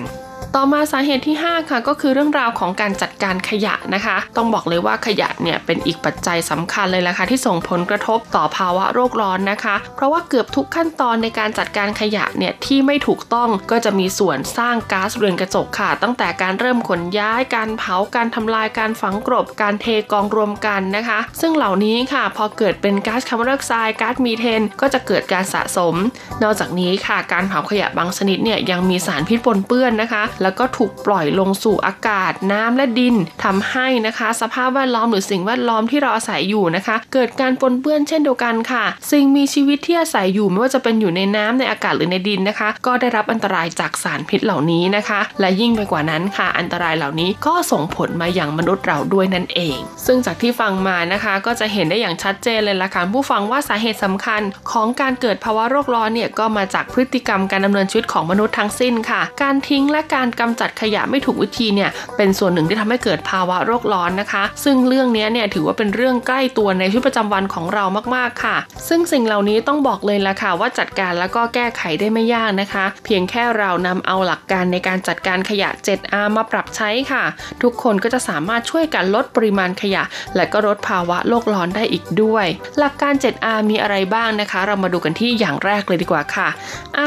[0.56, 25.96] ต่อมาสาเหตุที่ 5 ค่ะ ก็คือเรื่องราวของการจัดการขยะนะคะ ต้องบอกเลยว่าขยะเนี่ยเป็นอีกปัจจัยสำคัญเลยละค่ะที่ส่งผลกระทบต่อภาวะโลกร้อนนะคะ เพราะว่าเกือบทุกขั้นตอนในการจัดการขยะเนี่ยที่ไม่ถูกต้องก็จะมีส่วนสร้างก๊าซเรือนกระจกค่ะ ตั้งแต่การเริ่มขนย้าย การเผา การทำลาย การฝังกลบ การเทกองรวมกันนะคะ ซึ่งเหล่านี้ค่ะ พอเกิดเป็นก๊าซคาร์บอนไดออกไซด์ก๊าซมีเทน ก็จะเกิดการสะสม
[26.44, 68.58] นอกจากนี้ค่ะ การเผาขยะบางชนิดเนี่ยยังมีสารพิษปนเปื้อนนะคะแล้วก็ถูกปล่อยลงสู่อากาศน้ำและดินทำให้นะคะ สภาพแวดล้อมหรือสิ่งแวดล้อมที่เราอาศัยอยู่นะคะ เกิดการปนเปื้อนเช่นเดียวกันค่ะ สิ่งมีชีวิตที่อาศัยอยู่ไม่ว่าจะเป็นอยู่ในน้ำในอากาศหรือในดินนะคะ ก็ได้รับอันตรายจากสารพิษเหล่านี้นะคะ และยิ่งไปกว่านั้นค่ะ อันตรายเหล่านี้ก็ส่งผลมาอย่างมนุษย์เราด้วยนั่นเอง ซึ่งจากที่ฟังมานะคะ ก็จะเห็นได้อย่างชัดเจนเลยละค่ะผู้ฟังว่าสาเหตุสำคัญของการเกิดภาวะโรคร้อนเนี่ยก็มาจากพฤติกรรมการดำเนินชีวิตของมนุษย์ทั้งสิ้นค่ะ การทิ้งและการกำจัดขยะไม่ถูกวิธีเนี่ยเป็นส่วนหนึ่งที่ทำให้เกิดภาวะโรคร้อนนะคะ ซึ่งเรื่องนี้เนี่ยถือว่าเป็นเรื่องใกล้ตัวในชีวิตประจำวันของเรามากๆค่ะ
[68.88, 77.24] ซึ่งสิ่งเหล่านี้ต้องบอกเลยละค่ะว่าจัดการแล้วก็แก้ไขได้ไม่ยากนะคะ เพียงแค่เรานำเอาหลักการในการจัดการขยะ 7R มาปรับใช้ค่ะ
[77.64, 80.04] ทุกคนก็จะสามารถช่วยกันลดปริมาณขยะ
[80.36, 82.46] และก็ลดภาวะโลกร้อนได้อีกด้วย
[82.80, 86.48] หลักการ 7R มีอะไรบ้างนะคะ เรามาดูกันที่อย่างแรกเลยดีกว่าค่ะ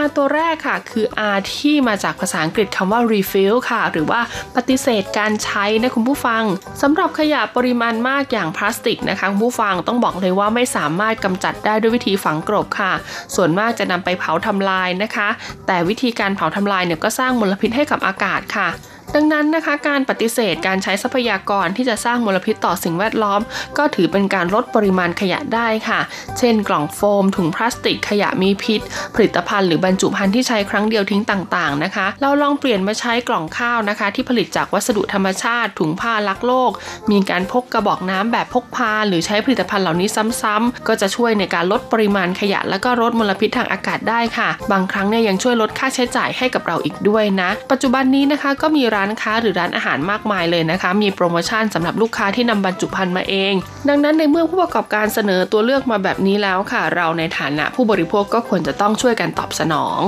[0.02, 4.20] R ตัวแรกค่ะคือ R ที่มาจากภาษาอังกฤษคำว่า refill ค่ะ หรือว่า
[4.56, 6.42] ปฏิเสธการใช้นะคุณผู้ฟัง
[6.82, 12.92] สำหรับขยะปริมาณมากอย่างพลาสติกนะคะคุณผู้ฟังต้องบอกเลยว่าไม่สามารถกำจัดได้ด้วยวิธีฝังกรบค่ะ
[13.34, 15.28] ส่วนมากจะนำไปเผาทำลายนะคะ
[15.66, 18.68] แต่วิธีการเผาทำลายเนี่ยก็สร้างมลพิษให้กับอากาศค่ะ
[19.16, 23.40] ดังนั้นนะคะการปฏิเสธการใช้ทรัพยากรที่จะสร้างมลพิษต่อสิ่งแวดล้อม
[23.78, 26.00] ก็ถือเป็นการลดปริมาณขยะได้ค่ะ
[26.38, 28.80] เช่น กล่องโฟม ถุงพลาสติกขยะมีพิษ
[29.14, 36.70] ผลิตภัณฑ์หรือบรรจุภัณฑ์ที่ใช้ครั้งเดียวทิ้งต่างๆนะคะ เราลองเปลี่ยนมาใช้กล่องข้าวนะคะ ที่ผลิตจากวัสดุธรรมชาติ ถุงผ้าลักโลก
[37.10, 40.08] มีการพกกระบอกน้ำแบบพกพา หรือใช้ผลิตภัณฑ์เหล่านี้
[40.42, 53.54] ซ้ำๆก็จะช่วยในการลดปริมาณขยะ และก็ลดมลพิษทางอากาศได้ค่ะ บางครั้งเนี่ยยังช่วยลดค่าใช้จ่ายให้กับเราอีกด้วยนะ ปัจจุบันนี้นะคะก็มีร้านานค้าหรือร้านอาหารมากมายเลยนะคะ มีโปรโมชั่นสำหรับลูกค้าที่นำบรรจุภัณฑ์มาเอง
[53.88, 60.00] ดังนั้นในเมื่อผู้ประกอบการเสนอตัวเลือกมาแบบนี้แล้วค่ะ เราในฐานะผู้บริโภคก็ควรจะต้องช่วยกันตอบสนอง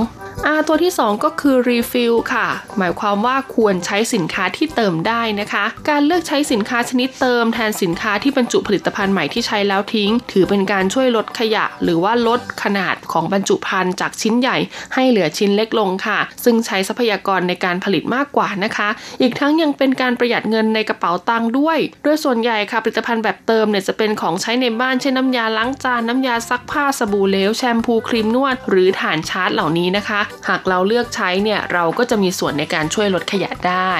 [0.45, 14.57] อาตัวที่ 2 ก็คือ refill ค่ะ หมายความว่าควรใช้สินค้าที่เติมได้นะคะ การเลือกใช้สินค้าชนิดเติมแทนสินค้าที่บรรจุผลิตภัณฑ์ใหม่ที่ใช้แล้วทิ้ง ถือเป็นการช่วยลดขยะ หรือว่าลดขนาดของบรรจุภัณฑ์จากชิ้นใหญ่
[14.93, 18.86] ให้เหลือชิ้นเล็กลงค่ะ ซึ่งใช้ทรัพยากรในการผลิตมากกว่านะคะ
[19.21, 33.93] อีกทั้งยังเป็นการประหยัดเงินในกระเป๋าตังค์ด้วย โดยส่วนใหญ่ค่ะผลิตภัณฑ์แบบเติมเนี่ยจะเป็นของใช้ในบ้านเช่นน้ำยาล้างจานน้ำยาซักผ้าสบู่เหลวแชมพูครีมนวด หรือฐานชาร์จเหล่านี้นะคะ หากเราเลือกใช้เนี่ยเราก็จะมีส่วนในการช่วยลดขยะได้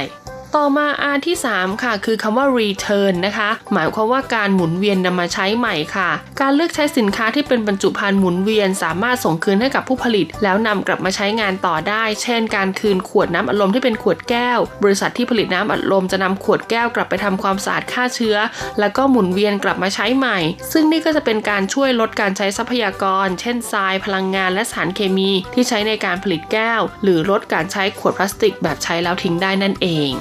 [0.56, 6.10] ต่อมา R ที่ 3 ค่ะ คือคำว่า return นะคะ หมายความว่าการหมุนเวียนนำมาใช้ใหม่ค่ะ
[6.42, 18.38] การเลือกใช้สินค้าที่เป็นบรรจุภัณฑ์หมุนเวียน สามารถส่งคืนให้กับผู้ผลิต แล้วนำกลับมาใช้งานต่อได้ เช่น การคืนขวดน้ำอัดลมที่เป็นขวดแก้ว บริษัทที่ผลิตน้ำอัดลมจะนำขวดแก้วกลับไปทำความสะอาดฆ่าเชื้อ
[18.80, 20.38] แล้วก็หมุนเวียนกลับมาใช้ใหม่
[20.72, 30.14] ซึ่งนี่ก็จะเป็นการช่วยลดการใช้ทรัพยากร เช่นทรายพลังงานและสารเคมี ที่ใช้ในการผลิตแก้ว หรือลดการใช้ขวดพลาสติกแบบใช้แล้วทิ้งได้นั่นเอง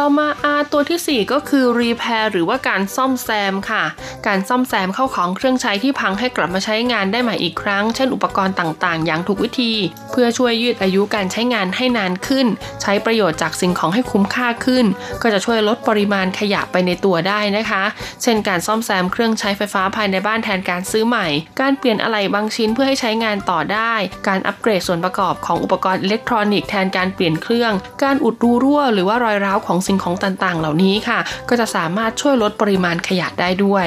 [0.00, 0.28] ต่อมา
[0.58, 3.84] R ตัวที่ 4 ก็คือ repair หรือว่าการซ่อมแซมค่ะ
[4.26, 9.72] การซ่อมแซมเข้าของเครื่องใช้ที่พังให้กลับมาใช้งานได้ใหม่อีกครั้ง เช่นอุปกรณ์ต่างๆ อย่างถูกวิธี
[10.12, 12.46] เพื่อช่วยยืดอายุการใช้งานให้นานขึ้น
[12.82, 14.86] ใช้ประโยชน์จากสิ่งของให้คุ้มค่าขึ้น
[15.22, 17.84] ก็จะช่วยลดปริมาณขยะไปในตัวได้นะคะ
[18.22, 21.26] เช่น การซ่อมแซมเครื่องใช้ไฟฟ้าภายในบ้านแทนการซื้อใหม่
[21.60, 23.94] การเปลี่ยนอะไหล่บางชิ้นเพื่อให้ใช้งานต่อได้
[24.28, 27.72] การอัปเกรดส่วนประกอบของอุปกรณ์อิเล็กทรอนิกส์แทนการเปลี่ยนเครื่อง
[28.02, 31.18] การอุดรูรั่วหรือว่ารอยร้าวของสิ่งของต่างๆ เหล่านี้ค่ะ
[31.48, 33.86] ก็จะสามารถช่วยลดปริมาณขยะได้ด้วย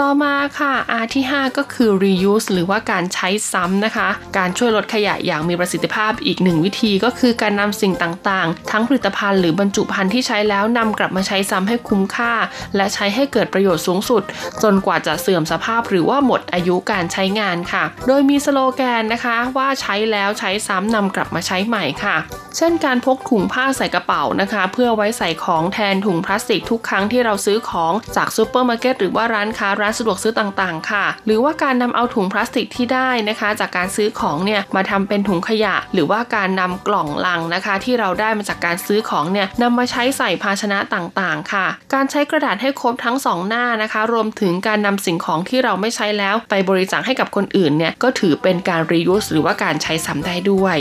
[0.00, 12.32] ต่อมาค่ะ R ที่ 5 ก็คือ reuse หรือว่าการใช้ซ้ำนะคะ การช่วยลดขยะอย่างมีประสิทธิภาพอีกหนึ่งวิธีก็คือการนำสิ่งต่างๆ ทั้งผลิตภัณฑ์หรือบรรจุภัณฑ์ที่ใช้แล้วนำกลับมาใช้ซ้ำให้คุ้มค่า
[12.76, 14.22] และใช้ให้เกิดประโยชน์สูงสุด
[14.62, 22.16] จนกว่าจะเสื่อมสภาพหรือว่าหมดอายุการใช้งานค่ะ โดยมีสโลแกนนะคะว่าใช้แล้วใช้ซ้ำนำกลับมาใช้ใหม่ค่ะ
[22.56, 50.76] เช่นการพกถุงผ้าใส่กระเป๋านะคะ เพื่อไว้ใส่ของแทนถุงพลาสติกทุกครั้งที่เราซื้อของจากซูเปอร์มาร์เก็ตหรือว่าร้านค้าร้านสะดวกซื้อต่างๆ ค่ะ หรือว่าการนำเอาถุงพลาสติกที่ได้นะคะ จากการซื้อของเนี่ยมาทำเป็นถุงขยะ หรือว่าการนำกล่องลังนะคะ ที่เราได้มาจากการซื้อของเนี่ยนำมาใช้ใส่ภาชนะต่างๆ ค่ะ การใช้กระดาษให้ครบทั้ง 2 หน้านะคะ รวมถึงการนำสิ่งของที่เราไม่ใช้แล้ว ไปบริจาคให้กับคนอื่นเนี่ยก็ถือเป็นการ reuse หรือว่าการใช้ซ้ำได้ด้วย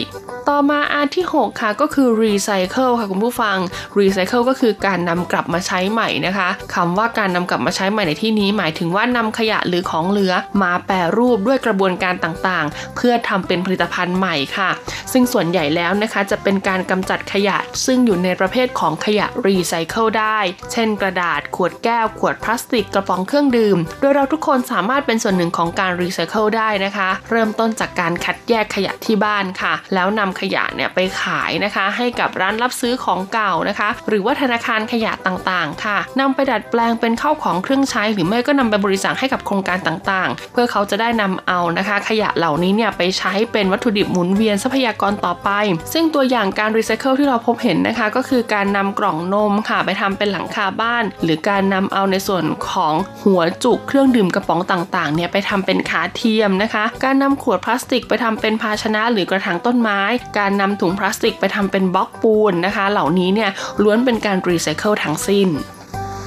[0.50, 3.58] ต่อมาอันที่ 6 ค่ะก็คือ recycle ค่ะคุณผู้ฟัง
[4.00, 10.34] recycle ก็คือการนำกลับมาใช้ใหม่นะคะคำว่าการนำกลับมาใช้ใหม่ในที่นี้ หมายถึงว่านำขยะหรือของเหลือ
[10.64, 14.70] มาแปรรูปด้วยกระบวนการต่างๆ เพื่อทำเป็นผลิตภัณฑ์ใหม่ค่ะ
[15.12, 20.40] ซึ่งส่วนใหญ่แล้วนะคะจะเป็นการกำจัดขยะ ซึ่งอยู่ในประเภทของขยะรีไซเคิลได้
[20.72, 45.50] เช่น กระดาษ ขวดแก้ว ขวดพลาสติก กระป๋องเครื่องดื่ม โดยเราทุกคนสามารถเป็นส่วนหนึ่งของการรีไซเคิลได้นะคะ เริ่มต้นจากการคัดแยกขยะที่บ้านค่ะ แล้วนำขยะเนี่ยไปขายนะคะ ให้กับร้านรับซื้อของเก่านะคะ หรือว่าธนาคารขยะต่างๆ ค่ะนำไปดัดแปลงเป็นข้าวของเครื่องใช้ หรือไม่ก็นำไปบริจาคให้กับโครงการต่างๆ เพื่อเขาจะได้นำเอานะคะ ขยะเหล่านี้เนี่ยไปใช้เป็นวัตถุดิบหมุนเวียนทรัพยากรต่อไป
[45.94, 60.02] ซึ่งตัวอย่างการรีไซเคิลที่เราพบเห็นนะคะ ก็คือการนำกล่องนมค่ะ ไปทำเป็นหลังคาบ้าน หรือการนำเอาในส่วนของหัวจุกเครื่องดื่มกระป๋องต่างๆเนี่ยไปทำเป็นขาเทียมนะคะ การนำขวดพลาสติกไปทำเป็นภาชนะหรือกระถางต้นไม้
[60.38, 63.50] การนำถุงพลาสติกไปทำเป็นบล็อกปูนนะคะ เหล่านี้เนี่ย
[63.84, 65.50] ล้วนเป็นการรีไซเคิลทั้งสิ้น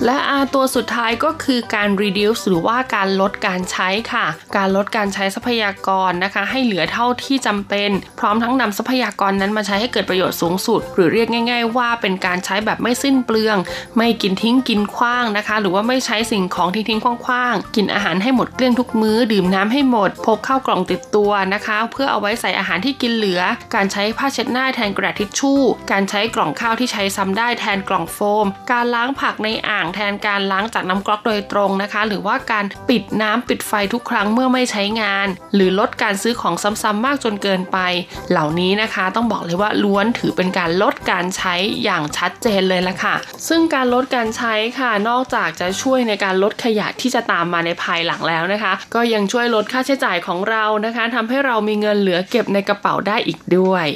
[0.05, 4.27] และอาตัวสุดท้ายก็คือการ reduce หรือว่าการลดการใช้ค่ะ
[4.57, 13.57] การลดการใช้ทรัพยากรนะคะ ให้เหลือเท่าที่จำเป็น พร้อมทั้งนำทรัพยากรนั้นมาใช้ให้เกิดประโยชน์สูงสุด หรือเรียกง่าย ๆ ว่าเป็นการใช้แบบไม่สิ้นเปลือง
[13.97, 23.41] ไม่กินทิ้งกินคว้างนะคะ หรือว่าไม่ใช้สิ่งของทิ้งทิ้งคว้างๆกินอาหารให้หมดเกลี้ยงทุกมื้อ ดื่มน้ำให้หมด พกข้าวกล่องติดตัวนะคะ เพื่อเอาไว้ใส่อาหารที่กินเหลือ
[23.75, 25.61] การใช้ผ้าเช็ดหน้าแทนกระดาษทิชชู่
[25.93, 37.79] การใช้กล่องข้าวที่ใช้ซ้ำได้แทนกล่องโฟม การล้างผักในอ่างงแทนการล้างจากน้ำก๊อกโดยตรงนะคะ หรือว่าการปิดน้ำปิดไฟทุกครั้งเมื่อไม่ใช้งาน หรือลดการซื้อของซ้ำๆมากจนเกินไป
[38.31, 43.15] เหล่านี้นะคะ ต้องบอกเลยว่าล้วนถือเป็นการลดการใช้อย่างชัดเจนเลยละค่ะ
[43.49, 53.87] ซึ่งการลดการใช้ค่ะ นอกจากจะช่วยในการลดขยะที่จะตามมาในภายหลังแล้วนะคะ ก็ยังช่วยลดค่าใช้จ่ายของเรานะคะทำให้เรามีเงินเหลือเก็บในกระเป๋าได้อีกด้วย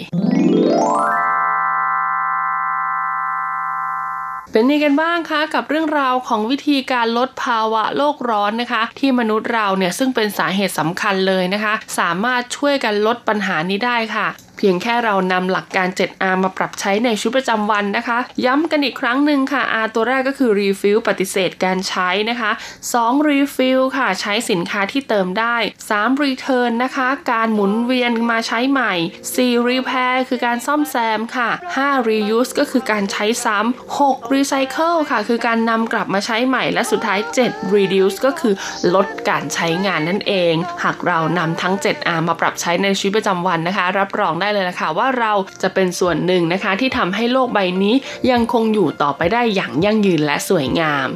[4.53, 14.28] เป็นยังไงกันบ้างคะกับเรื่องราวของวิธีการลดภาวะโลกร้อนนะคะ ที่มนุษย์เราเนี่ยซึ่งเป็นสาเหตุสำคัญเลยนะคะ สามารถช่วยกันลดปัญหานี้ได้ค่ะ
[14.62, 22.50] เพียงแค่เรานำหลักการ 7R มาปรับใช้ในชีวิตประจำวันนะคะ ย้ำกันอีกครั้งหนึ่งค่ะ R ตัวแรกก็คือ refill ปฏิเสธการใช้นะคะ
[22.90, 25.56] 2 refill ค่ะ ใช้สินค้าที่เติมได้
[25.90, 28.94] 3 return นะคะ การหมุนเวียนมาใช้ใหม่
[29.34, 31.50] 4 repair คือการซ่อมแซมค่ะ
[31.80, 38.54] 5 reuse ก็คือการใช้ซ้ำ 6 recycle ค่ะ คือการนำกลับมาใช้ใหม่ และสุดท้าย 7 reduce ก็คือ
[38.94, 40.54] ลดการใช้งานนั่นเอง
[40.84, 45.32] หากเรานำทั้ง 7R มาปรับใช้ในชีวิตประจำวันนะคะ รับรองได้เลยนะค่ะว่าเรา
[45.62, 47.94] จะเป็นส่วนหนึ่งนะคะที่ทำให้โลกใบนี้
[48.30, 51.09] ยังคงอยู่ต่อไปได้อย่างยั่งยืนและสวยงาม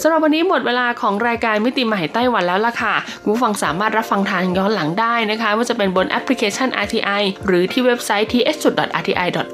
[0.00, 9.46] สำหรับวันนี้หมดเวลาของรายการมิติใหม่ไต้หวันแล้วล่ะค่ะผู้ฟังสามารถรับฟังทางย้อนหลังได้นะคะว่าจะเป็นบนแอปพลิเคชัน RTI หรือที่เว็บไซต์ th.rti.org.tw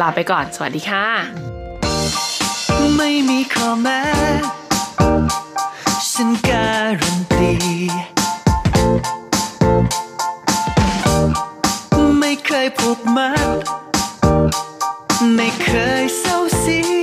[0.00, 1.06] ลาไปก่อน สวัสดีค่ะ
[2.96, 4.02] ไม่มีข้อแม้
[6.10, 6.66] ฉันกา
[7.00, 7.52] รันตี
[12.46, 13.58] เคยผูกมัด
[15.34, 15.70] ไม่เค
[16.02, 17.01] ยเศร้าสี